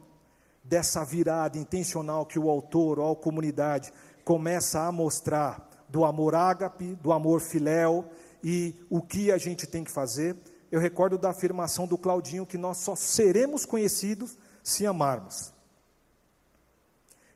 dessa 0.62 1.04
virada 1.04 1.58
intencional 1.58 2.24
que 2.24 2.38
o 2.38 2.48
autor 2.48 3.00
ou 3.00 3.12
a 3.12 3.16
comunidade 3.16 3.92
começa 4.24 4.82
a 4.82 4.92
mostrar 4.92 5.68
do 5.88 6.04
amor 6.04 6.36
ágape, 6.36 6.94
do 7.02 7.10
amor 7.10 7.40
filéu 7.40 8.08
e 8.42 8.74
o 8.88 9.00
que 9.00 9.30
a 9.30 9.38
gente 9.38 9.66
tem 9.66 9.84
que 9.84 9.90
fazer. 9.90 10.36
Eu 10.70 10.80
recordo 10.80 11.18
da 11.18 11.30
afirmação 11.30 11.86
do 11.86 11.98
Claudinho 11.98 12.46
que 12.46 12.58
nós 12.58 12.78
só 12.78 12.94
seremos 12.94 13.66
conhecidos 13.66 14.38
se 14.62 14.86
amarmos. 14.86 15.52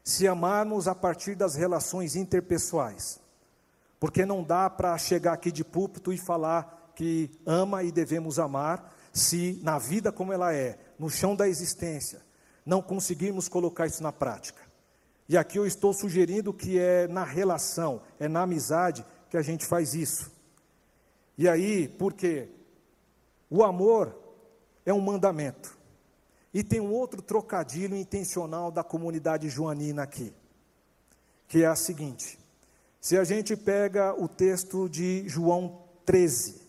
Se 0.02 0.28
amarmos 0.28 0.86
a 0.86 0.94
partir 0.94 1.34
das 1.34 1.54
relações 1.54 2.14
interpessoais. 2.14 3.20
Porque 3.98 4.26
não 4.26 4.42
dá 4.42 4.68
para 4.68 4.96
chegar 4.98 5.32
aqui 5.32 5.50
de 5.50 5.64
púlpito 5.64 6.12
e 6.12 6.18
falar 6.18 6.92
que 6.94 7.30
ama 7.44 7.82
e 7.82 7.90
devemos 7.90 8.38
amar, 8.38 8.94
se 9.12 9.60
na 9.62 9.78
vida 9.78 10.12
como 10.12 10.32
ela 10.32 10.52
é, 10.54 10.78
no 10.98 11.10
chão 11.10 11.34
da 11.34 11.48
existência, 11.48 12.20
não 12.64 12.80
conseguirmos 12.80 13.48
colocar 13.48 13.86
isso 13.86 14.02
na 14.02 14.12
prática. 14.12 14.62
E 15.28 15.36
aqui 15.36 15.58
eu 15.58 15.66
estou 15.66 15.92
sugerindo 15.92 16.52
que 16.52 16.78
é 16.78 17.08
na 17.08 17.24
relação, 17.24 18.02
é 18.18 18.28
na 18.28 18.42
amizade 18.42 19.04
que 19.30 19.36
a 19.36 19.42
gente 19.42 19.64
faz 19.64 19.94
isso. 19.94 20.30
E 21.36 21.48
aí, 21.48 21.88
porque 21.88 22.48
o 23.50 23.62
amor 23.62 24.16
é 24.86 24.92
um 24.92 25.00
mandamento. 25.00 25.76
E 26.52 26.62
tem 26.62 26.80
um 26.80 26.92
outro 26.92 27.20
trocadilho 27.20 27.96
intencional 27.96 28.70
da 28.70 28.84
comunidade 28.84 29.48
joanina 29.48 30.04
aqui, 30.04 30.32
que 31.48 31.64
é 31.64 31.66
a 31.66 31.74
seguinte: 31.74 32.38
se 33.00 33.16
a 33.16 33.24
gente 33.24 33.56
pega 33.56 34.14
o 34.14 34.28
texto 34.28 34.88
de 34.88 35.28
João 35.28 35.82
13 36.06 36.62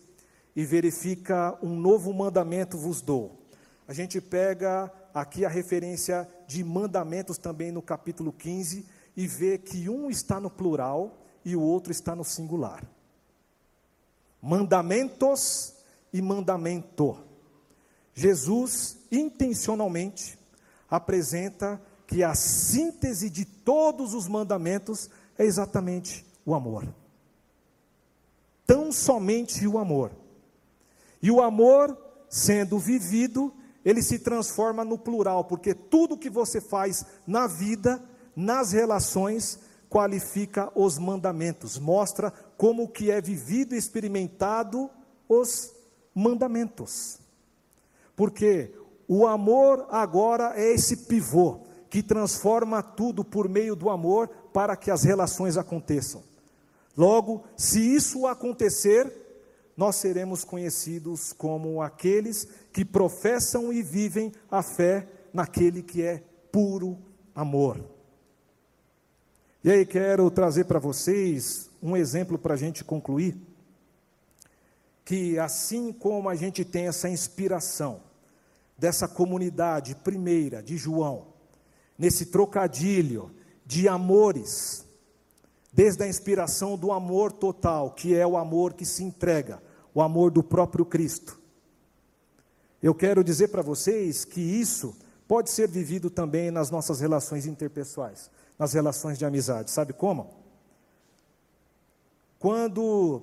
e 0.56 0.64
verifica 0.64 1.56
um 1.62 1.76
novo 1.76 2.12
mandamento 2.12 2.76
vos 2.76 3.00
dou, 3.00 3.38
a 3.86 3.92
gente 3.92 4.20
pega 4.20 4.92
aqui 5.14 5.44
a 5.44 5.48
referência 5.48 6.28
de 6.48 6.64
mandamentos 6.64 7.38
também 7.38 7.70
no 7.70 7.80
capítulo 7.80 8.32
15 8.32 8.84
e 9.16 9.26
vê 9.26 9.56
que 9.56 9.88
um 9.88 10.10
está 10.10 10.40
no 10.40 10.50
plural 10.50 11.22
e 11.44 11.54
o 11.54 11.60
outro 11.60 11.92
está 11.92 12.16
no 12.16 12.24
singular. 12.24 12.82
Mandamentos 14.46 15.74
e 16.12 16.22
mandamento. 16.22 17.18
Jesus 18.14 18.96
intencionalmente 19.10 20.38
apresenta 20.88 21.82
que 22.06 22.22
a 22.22 22.32
síntese 22.32 23.28
de 23.28 23.44
todos 23.44 24.14
os 24.14 24.28
mandamentos 24.28 25.10
é 25.36 25.44
exatamente 25.44 26.24
o 26.44 26.54
amor. 26.54 26.86
Tão 28.64 28.92
somente 28.92 29.66
o 29.66 29.78
amor. 29.78 30.12
E 31.20 31.28
o 31.28 31.42
amor, 31.42 31.98
sendo 32.28 32.78
vivido, 32.78 33.52
ele 33.84 34.00
se 34.00 34.20
transforma 34.20 34.84
no 34.84 34.96
plural, 34.96 35.42
porque 35.46 35.74
tudo 35.74 36.16
que 36.16 36.30
você 36.30 36.60
faz 36.60 37.04
na 37.26 37.48
vida, 37.48 38.00
nas 38.36 38.70
relações, 38.70 39.58
qualifica 39.88 40.70
os 40.74 40.98
mandamentos, 40.98 41.78
mostra 41.78 42.32
como 42.56 42.88
que 42.88 43.10
é 43.10 43.20
vivido 43.20 43.74
e 43.74 43.78
experimentado 43.78 44.90
os 45.28 45.72
mandamentos. 46.14 47.18
Porque 48.14 48.72
o 49.06 49.26
amor 49.26 49.86
agora 49.90 50.54
é 50.56 50.72
esse 50.72 50.96
pivô 51.06 51.60
que 51.88 52.02
transforma 52.02 52.82
tudo 52.82 53.24
por 53.24 53.48
meio 53.48 53.76
do 53.76 53.90
amor 53.90 54.28
para 54.52 54.76
que 54.76 54.90
as 54.90 55.04
relações 55.04 55.56
aconteçam. 55.56 56.22
Logo, 56.96 57.44
se 57.56 57.80
isso 57.80 58.26
acontecer, 58.26 59.12
nós 59.76 59.96
seremos 59.96 60.42
conhecidos 60.42 61.32
como 61.32 61.82
aqueles 61.82 62.48
que 62.72 62.84
professam 62.84 63.72
e 63.72 63.82
vivem 63.82 64.32
a 64.50 64.62
fé 64.62 65.06
naquele 65.32 65.82
que 65.82 66.02
é 66.02 66.22
puro 66.50 66.98
amor. 67.34 67.95
E 69.66 69.70
aí, 69.72 69.84
quero 69.84 70.30
trazer 70.30 70.66
para 70.66 70.78
vocês 70.78 71.68
um 71.82 71.96
exemplo 71.96 72.38
para 72.38 72.54
a 72.54 72.56
gente 72.56 72.84
concluir. 72.84 73.36
Que 75.04 75.40
assim 75.40 75.92
como 75.92 76.28
a 76.28 76.36
gente 76.36 76.64
tem 76.64 76.86
essa 76.86 77.08
inspiração 77.08 78.00
dessa 78.78 79.08
comunidade 79.08 79.96
primeira 79.96 80.62
de 80.62 80.76
João, 80.76 81.26
nesse 81.98 82.26
trocadilho 82.26 83.32
de 83.66 83.88
amores, 83.88 84.86
desde 85.72 86.04
a 86.04 86.06
inspiração 86.06 86.78
do 86.78 86.92
amor 86.92 87.32
total, 87.32 87.90
que 87.90 88.14
é 88.14 88.24
o 88.24 88.36
amor 88.36 88.72
que 88.72 88.86
se 88.86 89.02
entrega, 89.02 89.60
o 89.92 90.00
amor 90.00 90.30
do 90.30 90.44
próprio 90.44 90.86
Cristo. 90.86 91.40
Eu 92.80 92.94
quero 92.94 93.24
dizer 93.24 93.48
para 93.48 93.62
vocês 93.62 94.24
que 94.24 94.40
isso 94.40 94.96
pode 95.26 95.50
ser 95.50 95.66
vivido 95.66 96.08
também 96.08 96.52
nas 96.52 96.70
nossas 96.70 97.00
relações 97.00 97.46
interpessoais, 97.46 98.30
nas 98.58 98.72
relações 98.72 99.18
de 99.18 99.24
amizade. 99.24 99.70
Sabe 99.70 99.92
como? 99.92 100.30
Quando 102.38 103.22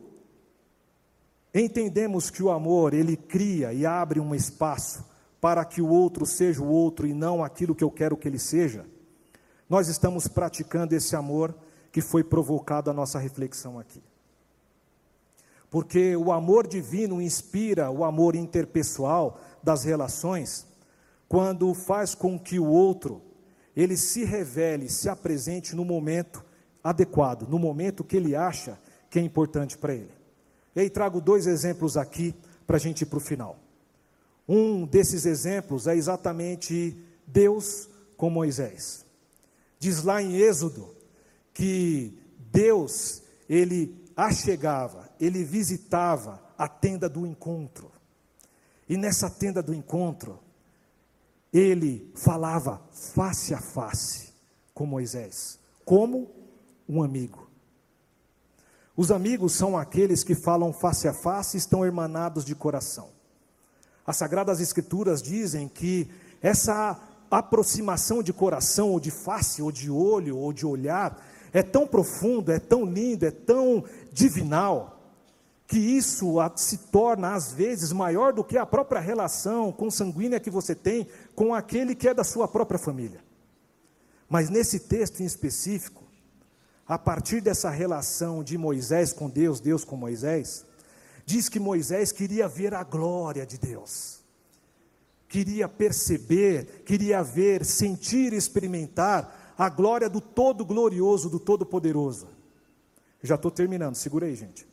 entendemos 1.54 2.30
que 2.30 2.42
o 2.42 2.52
amor, 2.52 2.94
ele 2.94 3.16
cria 3.16 3.74
e 3.74 3.86
abre 3.86 4.20
um 4.20 4.34
espaço 4.34 5.06
para 5.40 5.64
que 5.66 5.82
o 5.82 5.90
outro 5.90 6.26
seja 6.26 6.62
o 6.62 6.70
outro 6.70 7.06
e 7.06 7.14
não 7.14 7.44
aquilo 7.44 7.76
que 7.76 7.84
eu 7.84 7.92
quero 7.92 8.18
que 8.18 8.28
ele 8.28 8.40
seja, 8.40 8.86
nós 9.70 9.88
estamos 9.88 10.28
praticando 10.28 10.96
esse 10.96 11.16
amor 11.16 11.56
que 11.92 12.02
foi 12.02 12.24
provocado 12.24 12.90
a 12.90 12.94
nossa 12.94 13.20
reflexão 13.20 13.78
aqui. 13.78 14.02
Porque 15.70 16.16
o 16.16 16.32
amor 16.32 16.68
divino 16.68 17.22
inspira 17.22 17.90
o 17.90 18.04
amor 18.04 18.36
interpessoal 18.36 19.40
das 19.62 19.84
relações, 19.84 20.68
quando 21.28 21.74
faz 21.74 22.14
com 22.14 22.40
que 22.40 22.60
o 22.60 22.68
outro 22.68 23.22
ele 23.76 23.98
se 23.98 24.24
revele, 24.24 24.90
se 24.90 25.10
apresente 25.10 25.76
no 25.76 25.84
momento 25.84 26.44
adequado, 26.84 27.48
no 27.48 27.58
momento 27.58 28.04
que 28.04 28.18
ele 28.18 28.36
acha 28.36 28.78
que 29.10 29.20
é 29.20 29.22
importante 29.22 29.78
para 29.78 29.94
ele. 29.94 30.12
E 30.76 30.82
aí 30.82 30.90
trago 30.90 31.22
dois 31.22 31.48
exemplos 31.48 31.98
aqui 31.98 32.36
para 32.66 32.78
a 32.78 32.80
gente 32.80 33.02
ir 33.02 33.06
para 33.06 33.18
o 33.18 33.22
final. 33.22 33.58
Um 34.48 34.86
desses 34.86 35.26
exemplos 35.26 35.88
é 35.88 35.96
exatamente 35.96 36.98
Deus 37.26 37.90
com 38.18 38.30
Moisés. 38.30 39.06
Diz 39.80 40.04
lá 40.04 40.22
em 40.22 40.36
Êxodo 40.36 40.88
que 41.54 42.18
Deus, 42.52 43.22
ele 43.48 43.96
achegava, 44.16 45.10
ele 45.20 45.44
visitava 45.44 46.42
a 46.58 46.68
tenda 46.68 47.08
do 47.08 47.26
encontro. 47.26 47.92
E 48.88 48.98
nessa 48.98 49.30
tenda 49.30 49.62
do 49.62 49.74
encontro, 49.74 50.40
ele 51.54 52.12
falava 52.16 52.82
face 52.92 53.54
a 53.54 53.60
face 53.60 54.34
com 54.74 54.86
Moisés, 54.86 55.60
como 55.86 56.32
um 56.90 57.04
amigo. 57.04 57.48
Os 58.98 59.12
amigos 59.12 59.54
são 59.54 59.78
aqueles 59.78 60.24
que 60.24 60.36
falam 60.36 60.74
face 60.74 61.08
a 61.08 61.14
face 61.14 61.58
e 61.58 61.60
estão 61.60 61.86
hermanados 61.86 62.44
de 62.44 62.56
coração. 62.56 63.10
As 64.06 64.18
Sagradas 64.18 64.60
Escrituras 64.60 65.22
dizem 65.22 65.68
que 65.68 66.10
essa 66.42 67.00
aproximação 67.32 68.22
de 68.22 68.34
coração, 68.34 68.90
ou 68.92 69.00
de 69.00 69.10
face, 69.10 69.62
ou 69.62 69.72
de 69.72 69.90
olho, 69.90 70.38
ou 70.38 70.52
de 70.52 70.66
olhar, 70.66 71.24
é 71.52 71.64
tão 71.64 71.88
profundo, 71.88 72.52
é 72.52 72.60
tão 72.60 72.84
lindo, 72.84 73.26
é 73.26 73.32
tão 73.32 73.84
divinal, 74.12 74.93
que 75.68 75.80
isso 75.80 76.36
se 76.56 76.78
torna, 76.78 77.34
às 77.34 77.52
vezes, 77.52 77.92
maior 77.92 78.34
do 78.34 78.44
que 78.44 78.58
a 78.58 78.66
própria 78.66 79.00
relação 79.00 79.72
consanguínea 79.72 80.40
que 80.40 80.50
você 80.50 80.76
tem 80.76 81.08
com 81.36 81.54
aquele 81.54 81.96
que 81.96 82.08
é 82.08 82.14
da 82.14 82.24
sua 82.24 82.48
própria 82.48 82.80
família. 82.80 83.24
Mas 84.30 84.50
nesse 84.50 84.80
texto 84.80 85.22
em 85.22 85.26
específico, 85.26 86.04
a 86.88 86.98
partir 86.98 87.42
dessa 87.42 87.70
relação 87.70 88.44
de 88.44 88.58
Moisés 88.58 89.14
com 89.14 89.30
Deus, 89.30 89.60
Deus 89.60 89.86
com 89.86 89.96
Moisés, 89.96 90.66
diz 91.26 91.48
que 91.48 91.60
Moisés 91.60 92.12
queria 92.12 92.48
ver 92.48 92.74
a 92.74 92.84
glória 92.84 93.46
de 93.46 93.58
Deus, 93.58 94.20
queria 95.30 95.70
perceber, 95.70 96.84
queria 96.86 97.24
ver, 97.24 97.64
sentir, 97.64 98.34
experimentar 98.34 99.54
a 99.58 99.70
glória 99.70 100.10
do 100.10 100.20
Todo-Glorioso, 100.20 101.30
do 101.30 101.40
Todo-Poderoso. 101.40 102.28
Já 103.22 103.36
estou 103.36 103.50
terminando, 103.50 103.96
segura 103.96 104.26
aí, 104.26 104.36
gente. 104.36 104.73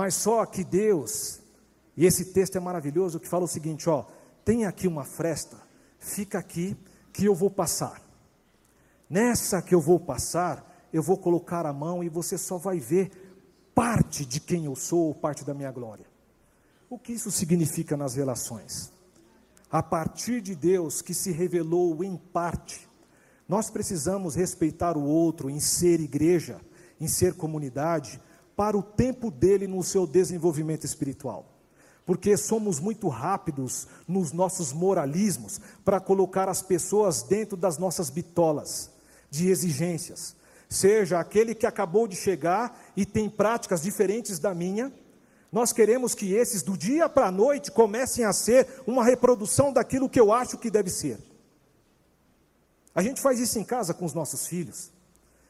Mas 0.00 0.14
só 0.14 0.46
que 0.46 0.64
Deus, 0.64 1.40
e 1.94 2.06
esse 2.06 2.32
texto 2.32 2.56
é 2.56 2.58
maravilhoso, 2.58 3.20
que 3.20 3.28
fala 3.28 3.44
o 3.44 3.46
seguinte: 3.46 3.86
ó, 3.86 4.06
tem 4.42 4.64
aqui 4.64 4.88
uma 4.88 5.04
fresta, 5.04 5.58
fica 5.98 6.38
aqui 6.38 6.74
que 7.12 7.26
eu 7.26 7.34
vou 7.34 7.50
passar. 7.50 8.00
Nessa 9.10 9.60
que 9.60 9.74
eu 9.74 9.80
vou 9.80 10.00
passar, 10.00 10.88
eu 10.90 11.02
vou 11.02 11.18
colocar 11.18 11.66
a 11.66 11.72
mão 11.74 12.02
e 12.02 12.08
você 12.08 12.38
só 12.38 12.56
vai 12.56 12.80
ver 12.80 13.10
parte 13.74 14.24
de 14.24 14.40
quem 14.40 14.64
eu 14.64 14.74
sou, 14.74 15.14
parte 15.14 15.44
da 15.44 15.52
minha 15.52 15.70
glória. 15.70 16.06
O 16.88 16.98
que 16.98 17.12
isso 17.12 17.30
significa 17.30 17.94
nas 17.94 18.14
relações? 18.14 18.90
A 19.70 19.82
partir 19.82 20.40
de 20.40 20.54
Deus 20.54 21.02
que 21.02 21.12
se 21.12 21.30
revelou 21.30 22.02
em 22.02 22.16
parte, 22.16 22.88
nós 23.46 23.68
precisamos 23.68 24.34
respeitar 24.34 24.96
o 24.96 25.04
outro 25.04 25.50
em 25.50 25.60
ser 25.60 26.00
igreja, 26.00 26.58
em 26.98 27.06
ser 27.06 27.34
comunidade, 27.34 28.18
para 28.60 28.76
o 28.76 28.82
tempo 28.82 29.30
dele 29.30 29.66
no 29.66 29.82
seu 29.82 30.06
desenvolvimento 30.06 30.84
espiritual. 30.84 31.46
Porque 32.04 32.36
somos 32.36 32.78
muito 32.78 33.08
rápidos 33.08 33.88
nos 34.06 34.32
nossos 34.32 34.70
moralismos 34.70 35.58
para 35.82 35.98
colocar 35.98 36.46
as 36.46 36.60
pessoas 36.60 37.22
dentro 37.22 37.56
das 37.56 37.78
nossas 37.78 38.10
bitolas 38.10 38.90
de 39.30 39.48
exigências 39.48 40.36
seja 40.68 41.18
aquele 41.18 41.54
que 41.54 41.66
acabou 41.66 42.06
de 42.06 42.14
chegar 42.14 42.78
e 42.94 43.06
tem 43.06 43.30
práticas 43.30 43.82
diferentes 43.82 44.38
da 44.38 44.54
minha. 44.54 44.92
Nós 45.50 45.72
queremos 45.72 46.14
que 46.14 46.34
esses, 46.34 46.62
do 46.62 46.76
dia 46.76 47.08
para 47.08 47.28
a 47.28 47.32
noite, 47.32 47.72
comecem 47.72 48.26
a 48.26 48.32
ser 48.34 48.68
uma 48.86 49.02
reprodução 49.02 49.72
daquilo 49.72 50.08
que 50.08 50.20
eu 50.20 50.30
acho 50.32 50.58
que 50.58 50.70
deve 50.70 50.90
ser. 50.90 51.18
A 52.94 53.02
gente 53.02 53.22
faz 53.22 53.40
isso 53.40 53.58
em 53.58 53.64
casa 53.64 53.94
com 53.94 54.04
os 54.04 54.12
nossos 54.12 54.46
filhos. 54.46 54.92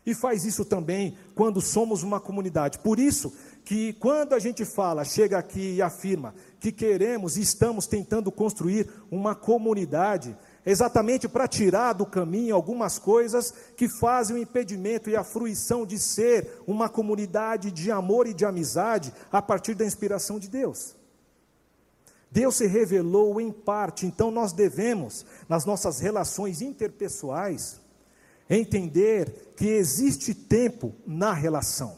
E 0.04 0.14
faz 0.14 0.44
isso 0.44 0.64
também 0.64 1.16
quando 1.34 1.60
somos 1.60 2.02
uma 2.02 2.18
comunidade. 2.18 2.78
Por 2.78 2.98
isso 2.98 3.32
que 3.64 3.92
quando 3.94 4.34
a 4.34 4.38
gente 4.38 4.64
fala, 4.64 5.04
chega 5.04 5.38
aqui 5.38 5.74
e 5.74 5.82
afirma 5.82 6.34
que 6.58 6.72
queremos 6.72 7.36
e 7.36 7.42
estamos 7.42 7.86
tentando 7.86 8.32
construir 8.32 8.88
uma 9.10 9.34
comunidade, 9.34 10.36
exatamente 10.64 11.28
para 11.28 11.46
tirar 11.46 11.92
do 11.92 12.06
caminho 12.06 12.54
algumas 12.54 12.98
coisas 12.98 13.52
que 13.76 13.88
fazem 13.88 14.36
o 14.36 14.38
impedimento 14.38 15.10
e 15.10 15.16
a 15.16 15.24
fruição 15.24 15.84
de 15.84 15.98
ser 15.98 16.62
uma 16.66 16.88
comunidade 16.88 17.70
de 17.70 17.90
amor 17.90 18.26
e 18.26 18.34
de 18.34 18.44
amizade 18.44 19.12
a 19.30 19.42
partir 19.42 19.74
da 19.74 19.84
inspiração 19.84 20.38
de 20.38 20.48
Deus. 20.48 20.96
Deus 22.30 22.56
se 22.56 22.66
revelou 22.66 23.40
em 23.40 23.50
parte, 23.50 24.06
então 24.06 24.30
nós 24.30 24.52
devemos, 24.52 25.26
nas 25.48 25.64
nossas 25.64 25.98
relações 25.98 26.62
interpessoais, 26.62 27.80
entender 28.50 29.52
que 29.56 29.68
existe 29.68 30.34
tempo 30.34 30.92
na 31.06 31.32
relação. 31.32 31.96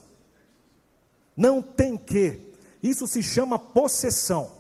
Não 1.35 1.63
tem 1.63 1.97
que. 1.97 2.39
Isso 2.83 3.07
se 3.07 3.23
chama 3.23 3.59
possessão. 3.59 4.53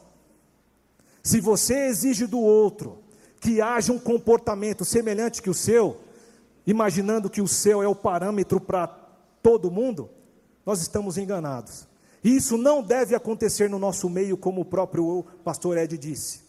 Se 1.22 1.40
você 1.40 1.86
exige 1.86 2.26
do 2.26 2.40
outro 2.40 2.98
que 3.40 3.60
haja 3.60 3.92
um 3.92 3.98
comportamento 3.98 4.84
semelhante 4.84 5.42
que 5.42 5.50
o 5.50 5.54
seu, 5.54 6.00
imaginando 6.66 7.28
que 7.28 7.42
o 7.42 7.48
céu 7.48 7.82
é 7.82 7.88
o 7.88 7.94
parâmetro 7.94 8.60
para 8.60 8.86
todo 9.42 9.70
mundo, 9.70 10.08
nós 10.64 10.80
estamos 10.80 11.18
enganados. 11.18 11.86
Isso 12.22 12.56
não 12.56 12.82
deve 12.82 13.14
acontecer 13.14 13.68
no 13.68 13.78
nosso 13.78 14.08
meio, 14.08 14.36
como 14.36 14.60
o 14.60 14.64
próprio 14.64 15.24
pastor 15.44 15.76
Ed 15.76 15.98
disse. 15.98 16.40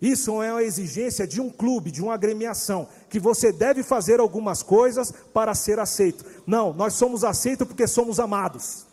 Isso 0.00 0.40
é 0.42 0.52
uma 0.52 0.62
exigência 0.62 1.26
de 1.26 1.40
um 1.40 1.50
clube, 1.50 1.90
de 1.90 2.02
uma 2.02 2.14
agremiação, 2.14 2.88
que 3.10 3.18
você 3.18 3.50
deve 3.50 3.82
fazer 3.82 4.20
algumas 4.20 4.62
coisas 4.62 5.12
para 5.32 5.54
ser 5.54 5.80
aceito. 5.80 6.24
Não, 6.46 6.72
nós 6.72 6.94
somos 6.94 7.24
aceitos 7.24 7.66
porque 7.66 7.86
somos 7.86 8.20
amados. 8.20 8.86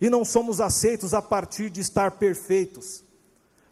E 0.00 0.10
não 0.10 0.24
somos 0.24 0.60
aceitos 0.60 1.14
a 1.14 1.22
partir 1.22 1.70
de 1.70 1.80
estar 1.80 2.12
perfeitos. 2.12 3.04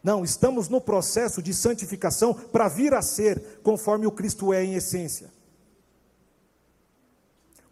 Não, 0.01 0.23
estamos 0.23 0.69
no 0.69 0.79
processo 0.79 1.41
de 1.41 1.53
santificação 1.53 2.33
para 2.33 2.69
vir 2.69 2.93
a 2.93 3.01
ser 3.01 3.59
conforme 3.61 4.07
o 4.07 4.11
Cristo 4.11 4.53
é 4.53 4.63
em 4.63 4.75
essência. 4.75 5.29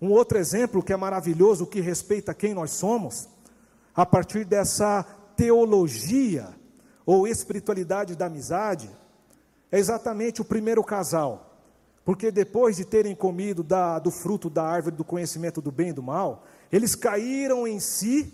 Um 0.01 0.11
outro 0.11 0.37
exemplo 0.37 0.83
que 0.83 0.91
é 0.91 0.97
maravilhoso, 0.97 1.65
que 1.65 1.79
respeita 1.79 2.33
quem 2.33 2.53
nós 2.53 2.71
somos, 2.71 3.29
a 3.95 4.05
partir 4.05 4.43
dessa 4.43 5.03
teologia 5.37 6.53
ou 7.05 7.27
espiritualidade 7.27 8.15
da 8.15 8.25
amizade, 8.25 8.89
é 9.71 9.77
exatamente 9.77 10.41
o 10.41 10.45
primeiro 10.45 10.83
casal. 10.83 11.59
Porque 12.03 12.31
depois 12.31 12.75
de 12.75 12.85
terem 12.85 13.15
comido 13.15 13.63
da, 13.63 13.99
do 13.99 14.11
fruto 14.11 14.49
da 14.49 14.63
árvore 14.63 14.95
do 14.95 15.03
conhecimento 15.03 15.61
do 15.61 15.71
bem 15.71 15.89
e 15.89 15.93
do 15.93 16.03
mal, 16.03 16.45
eles 16.71 16.95
caíram 16.95 17.67
em 17.67 17.79
si, 17.79 18.31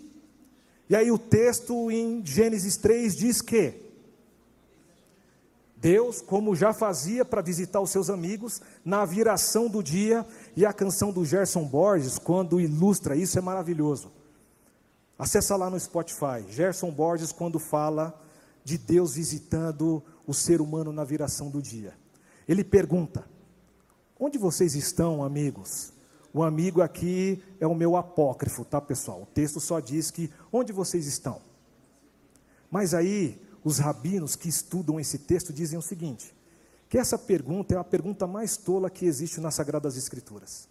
e 0.88 0.96
aí 0.96 1.10
o 1.10 1.18
texto 1.18 1.90
em 1.90 2.24
Gênesis 2.24 2.76
3 2.76 3.16
diz 3.16 3.40
que 3.40 3.82
Deus, 5.82 6.20
como 6.20 6.54
já 6.54 6.72
fazia 6.72 7.24
para 7.24 7.42
visitar 7.42 7.80
os 7.80 7.90
seus 7.90 8.08
amigos, 8.08 8.62
na 8.84 9.04
viração 9.04 9.68
do 9.68 9.82
dia, 9.82 10.24
e 10.54 10.64
a 10.64 10.72
canção 10.72 11.10
do 11.10 11.24
Gerson 11.24 11.64
Borges, 11.64 12.20
quando 12.20 12.60
ilustra 12.60 13.16
isso, 13.16 13.36
é 13.36 13.42
maravilhoso. 13.42 14.12
Acessa 15.18 15.56
lá 15.56 15.68
no 15.68 15.80
Spotify, 15.80 16.44
Gerson 16.48 16.92
Borges, 16.92 17.32
quando 17.32 17.58
fala 17.58 18.16
de 18.64 18.78
Deus 18.78 19.14
visitando 19.14 20.02
o 20.26 20.32
ser 20.32 20.60
humano 20.60 20.92
na 20.92 21.04
viração 21.04 21.50
do 21.50 21.60
dia. 21.60 21.94
Ele 22.48 22.64
pergunta: 22.64 23.24
Onde 24.18 24.38
vocês 24.38 24.74
estão, 24.74 25.24
amigos? 25.24 25.92
O 26.32 26.42
amigo 26.42 26.80
aqui 26.80 27.42
é 27.60 27.66
o 27.66 27.74
meu 27.74 27.96
apócrifo, 27.96 28.64
tá, 28.64 28.80
pessoal? 28.80 29.22
O 29.22 29.26
texto 29.26 29.60
só 29.60 29.80
diz 29.80 30.10
que 30.10 30.30
onde 30.50 30.72
vocês 30.72 31.06
estão. 31.06 31.42
Mas 32.70 32.94
aí, 32.94 33.38
os 33.62 33.78
rabinos 33.78 34.34
que 34.34 34.48
estudam 34.48 34.98
esse 34.98 35.18
texto 35.18 35.52
dizem 35.52 35.78
o 35.78 35.82
seguinte: 35.82 36.34
que 36.88 36.98
essa 36.98 37.18
pergunta 37.18 37.74
é 37.74 37.78
a 37.78 37.84
pergunta 37.84 38.26
mais 38.26 38.56
tola 38.56 38.90
que 38.90 39.04
existe 39.04 39.40
nas 39.40 39.54
Sagradas 39.54 39.96
Escrituras. 39.96 40.68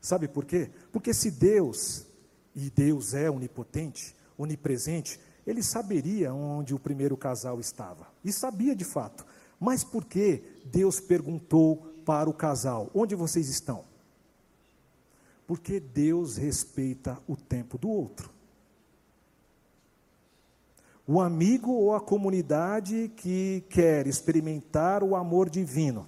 Sabe 0.00 0.28
por 0.28 0.44
quê? 0.44 0.70
Porque 0.92 1.12
se 1.12 1.30
Deus, 1.30 2.06
e 2.54 2.70
Deus 2.70 3.12
é 3.12 3.30
onipotente, 3.30 4.14
onipresente, 4.38 5.20
ele 5.46 5.62
saberia 5.62 6.34
onde 6.34 6.74
o 6.74 6.78
primeiro 6.78 7.16
casal 7.16 7.60
estava. 7.60 8.08
E 8.24 8.32
sabia 8.32 8.74
de 8.74 8.84
fato. 8.84 9.24
Mas 9.60 9.84
por 9.84 10.04
que 10.04 10.42
Deus 10.64 10.98
perguntou 10.98 11.94
para 12.04 12.28
o 12.28 12.34
casal: 12.34 12.90
onde 12.92 13.14
vocês 13.14 13.48
estão? 13.48 13.84
Porque 15.46 15.78
Deus 15.78 16.36
respeita 16.36 17.18
o 17.28 17.36
tempo 17.36 17.78
do 17.78 17.88
outro. 17.88 18.30
O 21.06 21.20
amigo 21.20 21.70
ou 21.70 21.94
a 21.94 22.00
comunidade 22.00 23.12
que 23.16 23.62
quer 23.70 24.08
experimentar 24.08 25.04
o 25.04 25.14
amor 25.14 25.48
divino 25.48 26.04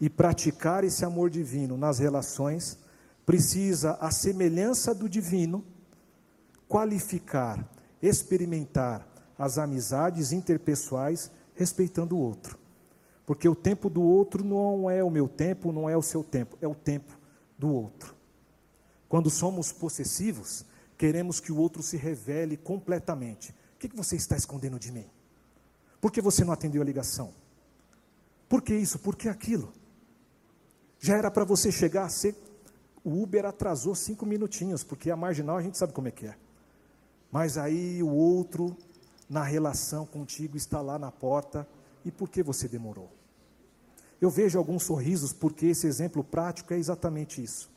e 0.00 0.10
praticar 0.10 0.82
esse 0.82 1.04
amor 1.04 1.30
divino 1.30 1.76
nas 1.76 2.00
relações, 2.00 2.76
precisa, 3.24 3.92
a 4.00 4.10
semelhança 4.10 4.92
do 4.92 5.08
divino, 5.08 5.64
qualificar 6.66 7.64
experimentar 8.02 9.06
as 9.38 9.56
amizades 9.56 10.32
interpessoais 10.32 11.30
respeitando 11.54 12.16
o 12.16 12.20
outro. 12.20 12.58
Porque 13.24 13.48
o 13.48 13.54
tempo 13.54 13.88
do 13.88 14.02
outro 14.02 14.44
não 14.44 14.90
é 14.90 15.02
o 15.02 15.10
meu 15.10 15.28
tempo, 15.28 15.72
não 15.72 15.88
é 15.88 15.96
o 15.96 16.02
seu 16.02 16.24
tempo, 16.24 16.58
é 16.60 16.66
o 16.66 16.74
tempo 16.74 17.16
do 17.56 17.72
outro. 17.72 18.14
Quando 19.08 19.30
somos 19.30 19.72
possessivos, 19.72 20.64
queremos 20.98 21.38
que 21.38 21.52
o 21.52 21.56
outro 21.56 21.82
se 21.82 21.96
revele 21.96 22.56
completamente. 22.56 23.54
O 23.74 23.78
que 23.78 23.96
você 23.96 24.16
está 24.16 24.36
escondendo 24.36 24.78
de 24.78 24.90
mim? 24.90 25.06
Por 26.00 26.10
que 26.10 26.20
você 26.20 26.44
não 26.44 26.52
atendeu 26.52 26.82
a 26.82 26.84
ligação? 26.84 27.32
Por 28.48 28.60
que 28.60 28.74
isso? 28.74 28.98
Por 28.98 29.14
que 29.14 29.28
aquilo? 29.28 29.72
Já 30.98 31.16
era 31.16 31.30
para 31.30 31.44
você 31.44 31.70
chegar 31.70 32.04
a 32.04 32.08
ser. 32.08 32.36
O 33.04 33.22
Uber 33.22 33.44
atrasou 33.44 33.94
cinco 33.94 34.24
minutinhos, 34.24 34.84
porque 34.84 35.10
a 35.10 35.16
marginal 35.16 35.56
a 35.56 35.62
gente 35.62 35.78
sabe 35.78 35.92
como 35.92 36.08
é 36.08 36.10
que 36.10 36.26
é. 36.26 36.36
Mas 37.32 37.56
aí 37.56 38.02
o 38.02 38.10
outro, 38.10 38.76
na 39.28 39.42
relação 39.42 40.04
contigo, 40.04 40.54
está 40.54 40.82
lá 40.82 40.98
na 40.98 41.10
porta. 41.10 41.66
E 42.04 42.10
por 42.10 42.28
que 42.28 42.42
você 42.42 42.68
demorou? 42.68 43.10
Eu 44.20 44.28
vejo 44.28 44.58
alguns 44.58 44.82
sorrisos, 44.82 45.32
porque 45.32 45.66
esse 45.66 45.86
exemplo 45.86 46.22
prático 46.22 46.74
é 46.74 46.78
exatamente 46.78 47.42
isso. 47.42 47.70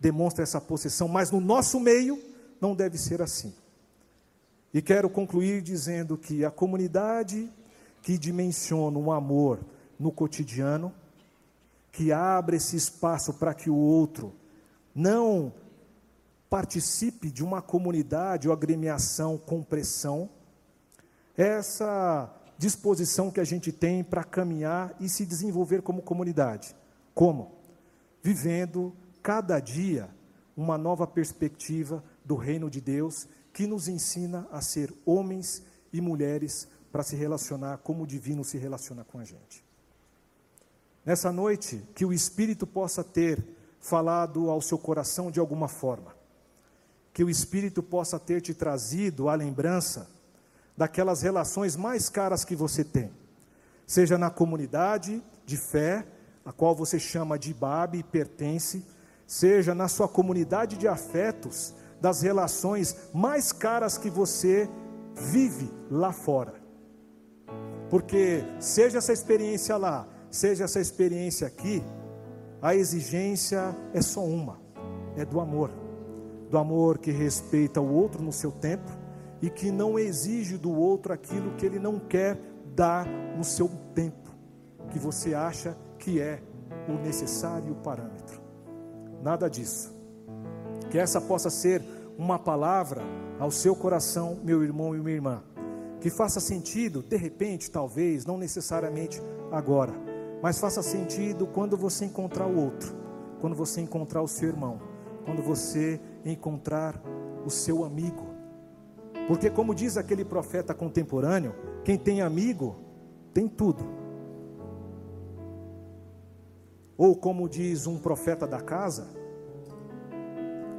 Demonstra 0.00 0.42
essa 0.42 0.60
possessão, 0.60 1.06
mas 1.06 1.30
no 1.30 1.40
nosso 1.40 1.78
meio 1.78 2.18
não 2.60 2.74
deve 2.74 2.96
ser 2.96 3.20
assim. 3.20 3.54
E 4.72 4.80
quero 4.80 5.08
concluir 5.10 5.60
dizendo 5.60 6.16
que 6.16 6.44
a 6.44 6.50
comunidade 6.50 7.48
que 8.02 8.18
dimensiona 8.18 8.98
o 8.98 9.12
amor 9.12 9.60
no 9.98 10.10
cotidiano, 10.10 10.92
que 11.92 12.10
abre 12.10 12.56
esse 12.56 12.76
espaço 12.76 13.34
para 13.34 13.54
que 13.54 13.70
o 13.70 13.76
outro 13.76 14.32
não 14.94 15.52
participe 16.54 17.32
de 17.32 17.42
uma 17.42 17.60
comunidade 17.60 18.46
ou 18.46 18.54
agremiação 18.54 19.36
com 19.36 19.60
pressão, 19.60 20.30
essa 21.36 22.32
disposição 22.56 23.28
que 23.28 23.40
a 23.40 23.44
gente 23.44 23.72
tem 23.72 24.04
para 24.04 24.22
caminhar 24.22 24.94
e 25.00 25.08
se 25.08 25.26
desenvolver 25.26 25.82
como 25.82 26.00
comunidade. 26.00 26.76
Como? 27.12 27.50
Vivendo 28.22 28.94
cada 29.20 29.58
dia 29.58 30.08
uma 30.56 30.78
nova 30.78 31.08
perspectiva 31.08 32.04
do 32.24 32.36
reino 32.36 32.70
de 32.70 32.80
Deus 32.80 33.26
que 33.52 33.66
nos 33.66 33.88
ensina 33.88 34.46
a 34.52 34.60
ser 34.60 34.94
homens 35.04 35.60
e 35.92 36.00
mulheres 36.00 36.68
para 36.92 37.02
se 37.02 37.16
relacionar 37.16 37.78
como 37.78 38.04
o 38.04 38.06
divino 38.06 38.44
se 38.44 38.58
relaciona 38.58 39.02
com 39.02 39.18
a 39.18 39.24
gente. 39.24 39.64
Nessa 41.04 41.32
noite, 41.32 41.82
que 41.96 42.04
o 42.04 42.12
Espírito 42.12 42.64
possa 42.64 43.02
ter 43.02 43.44
falado 43.80 44.48
ao 44.48 44.62
seu 44.62 44.78
coração 44.78 45.32
de 45.32 45.40
alguma 45.40 45.66
forma 45.66 46.22
que 47.14 47.22
o 47.22 47.30
Espírito 47.30 47.80
possa 47.80 48.18
ter 48.18 48.40
te 48.40 48.52
trazido 48.52 49.28
a 49.28 49.36
lembrança 49.36 50.08
daquelas 50.76 51.22
relações 51.22 51.76
mais 51.76 52.08
caras 52.08 52.44
que 52.44 52.56
você 52.56 52.82
tem, 52.82 53.12
seja 53.86 54.18
na 54.18 54.30
comunidade 54.30 55.22
de 55.46 55.56
fé, 55.56 56.04
a 56.44 56.52
qual 56.52 56.74
você 56.74 56.98
chama 56.98 57.38
de 57.38 57.54
Babe 57.54 57.98
e 57.98 58.02
pertence, 58.02 58.84
seja 59.28 59.76
na 59.76 59.86
sua 59.86 60.08
comunidade 60.08 60.76
de 60.76 60.88
afetos, 60.88 61.72
das 62.00 62.20
relações 62.20 62.96
mais 63.14 63.52
caras 63.52 63.96
que 63.96 64.10
você 64.10 64.68
vive 65.14 65.70
lá 65.88 66.12
fora. 66.12 66.54
Porque 67.88 68.42
seja 68.58 68.98
essa 68.98 69.12
experiência 69.12 69.76
lá, 69.76 70.06
seja 70.30 70.64
essa 70.64 70.80
experiência 70.80 71.46
aqui, 71.46 71.80
a 72.60 72.74
exigência 72.74 73.74
é 73.94 74.02
só 74.02 74.24
uma: 74.24 74.60
é 75.16 75.24
do 75.24 75.38
amor 75.40 75.83
do 76.54 76.58
amor 76.58 76.98
que 76.98 77.10
respeita 77.10 77.80
o 77.80 77.92
outro 77.92 78.22
no 78.22 78.30
seu 78.30 78.52
tempo 78.52 78.88
e 79.42 79.50
que 79.50 79.72
não 79.72 79.98
exige 79.98 80.56
do 80.56 80.72
outro 80.72 81.12
aquilo 81.12 81.50
que 81.56 81.66
ele 81.66 81.80
não 81.80 81.98
quer 81.98 82.38
dar 82.76 83.08
no 83.36 83.42
seu 83.42 83.68
tempo, 83.92 84.30
que 84.88 84.96
você 84.96 85.34
acha 85.34 85.76
que 85.98 86.20
é 86.20 86.40
o 86.88 86.92
necessário 86.92 87.74
parâmetro. 87.82 88.40
Nada 89.20 89.50
disso. 89.50 89.92
Que 90.92 90.96
essa 90.96 91.20
possa 91.20 91.50
ser 91.50 91.82
uma 92.16 92.38
palavra 92.38 93.02
ao 93.40 93.50
seu 93.50 93.74
coração, 93.74 94.38
meu 94.44 94.62
irmão 94.62 94.94
e 94.94 95.00
minha 95.00 95.16
irmã, 95.16 95.42
que 96.00 96.08
faça 96.08 96.38
sentido, 96.38 97.02
de 97.02 97.16
repente, 97.16 97.68
talvez, 97.68 98.24
não 98.24 98.38
necessariamente 98.38 99.20
agora, 99.50 99.92
mas 100.40 100.60
faça 100.60 100.84
sentido 100.84 101.48
quando 101.48 101.76
você 101.76 102.04
encontrar 102.04 102.46
o 102.46 102.56
outro, 102.56 102.94
quando 103.40 103.56
você 103.56 103.80
encontrar 103.80 104.22
o 104.22 104.28
seu 104.28 104.50
irmão, 104.50 104.80
quando 105.24 105.42
você 105.42 106.00
encontrar 106.32 107.00
o 107.44 107.50
seu 107.50 107.84
amigo. 107.84 108.26
Porque, 109.26 109.50
como 109.50 109.74
diz 109.74 109.96
aquele 109.96 110.24
profeta 110.24 110.74
contemporâneo, 110.74 111.54
quem 111.84 111.96
tem 111.96 112.22
amigo 112.22 112.76
tem 113.32 113.48
tudo. 113.48 113.84
Ou, 116.96 117.16
como 117.16 117.48
diz 117.48 117.86
um 117.86 117.98
profeta 117.98 118.46
da 118.46 118.60
casa, 118.60 119.06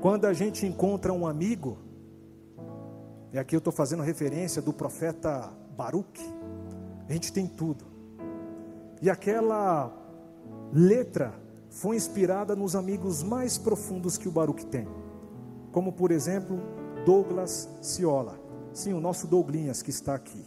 quando 0.02 0.26
a 0.26 0.34
gente 0.34 0.66
encontra 0.66 1.12
um 1.12 1.28
amigo, 1.28 1.78
e 3.34 3.40
aqui 3.40 3.56
eu 3.56 3.58
estou 3.58 3.74
fazendo 3.74 4.02
referência 4.02 4.62
do 4.62 4.72
profeta 4.72 5.52
Baruch, 5.76 6.22
a 7.10 7.12
gente 7.12 7.34
tem 7.34 7.48
tudo. 7.48 7.84
E 9.02 9.10
aquela 9.10 9.92
letra 10.72 11.34
foi 11.70 11.98
inspirada 11.98 12.56
nos 12.56 12.76
amigos 12.76 13.22
mais 13.22 13.58
profundos 13.58 14.18
que 14.18 14.28
o 14.30 14.32
Baruch 14.32 14.66
tem, 14.68 14.88
como 15.76 15.92
por 15.92 16.10
exemplo 16.10 16.58
Douglas 17.06 17.68
Ciola, 17.82 18.40
sim, 18.72 18.94
o 18.94 19.02
nosso 19.02 19.28
Douglinhas 19.28 19.82
que 19.82 19.90
está 19.90 20.16
aqui, 20.16 20.42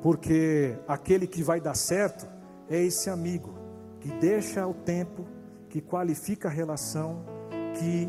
porque 0.00 0.78
aquele 0.86 1.26
que 1.26 1.42
vai 1.42 1.60
dar 1.60 1.74
certo 1.74 2.24
é 2.70 2.80
esse 2.80 3.10
amigo 3.10 3.52
que 3.98 4.12
deixa 4.20 4.64
o 4.64 4.72
tempo, 4.72 5.26
que 5.68 5.80
qualifica 5.80 6.46
a 6.46 6.52
relação, 6.52 7.24
que 7.76 8.08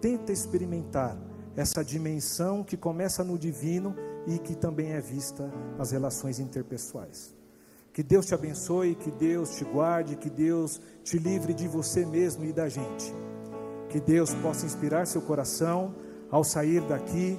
tenta 0.00 0.30
experimentar 0.30 1.16
essa 1.56 1.82
dimensão 1.82 2.62
que 2.62 2.76
começa 2.76 3.24
no 3.24 3.36
divino 3.36 3.96
e 4.28 4.38
que 4.38 4.54
também 4.54 4.92
é 4.92 5.00
vista 5.00 5.50
nas 5.76 5.90
relações 5.90 6.38
interpessoais. 6.38 7.34
Que 7.92 8.04
Deus 8.04 8.26
te 8.26 8.34
abençoe, 8.34 8.94
que 8.94 9.10
Deus 9.10 9.56
te 9.56 9.64
guarde, 9.64 10.14
que 10.14 10.30
Deus 10.30 10.80
te 11.02 11.18
livre 11.18 11.52
de 11.52 11.66
você 11.66 12.06
mesmo 12.06 12.44
e 12.44 12.52
da 12.52 12.68
gente. 12.68 13.12
Que 13.90 14.00
Deus 14.00 14.32
possa 14.34 14.64
inspirar 14.64 15.06
seu 15.06 15.20
coração 15.20 15.94
ao 16.30 16.44
sair 16.44 16.80
daqui, 16.82 17.36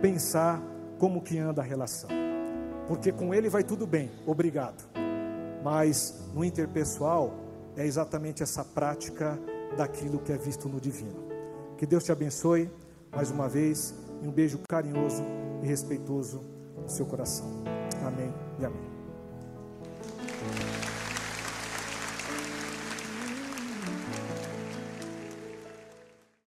pensar 0.00 0.60
como 0.98 1.20
que 1.20 1.38
anda 1.38 1.60
a 1.60 1.64
relação. 1.64 2.10
Porque 2.88 3.12
com 3.12 3.32
ele 3.34 3.48
vai 3.48 3.62
tudo 3.62 3.86
bem, 3.86 4.10
obrigado. 4.26 4.88
Mas 5.62 6.28
no 6.34 6.44
interpessoal 6.44 7.34
é 7.76 7.86
exatamente 7.86 8.42
essa 8.42 8.64
prática 8.64 9.38
daquilo 9.76 10.18
que 10.18 10.32
é 10.32 10.36
visto 10.36 10.68
no 10.68 10.80
divino. 10.80 11.28
Que 11.76 11.86
Deus 11.86 12.02
te 12.02 12.12
abençoe 12.12 12.70
mais 13.12 13.30
uma 13.30 13.48
vez 13.48 13.94
e 14.22 14.26
um 14.26 14.32
beijo 14.32 14.58
carinhoso 14.68 15.22
e 15.62 15.66
respeitoso 15.66 16.42
no 16.76 16.88
seu 16.88 17.06
coração. 17.06 17.46
Amém 18.04 18.32
e 18.58 18.64
amém. 18.64 18.89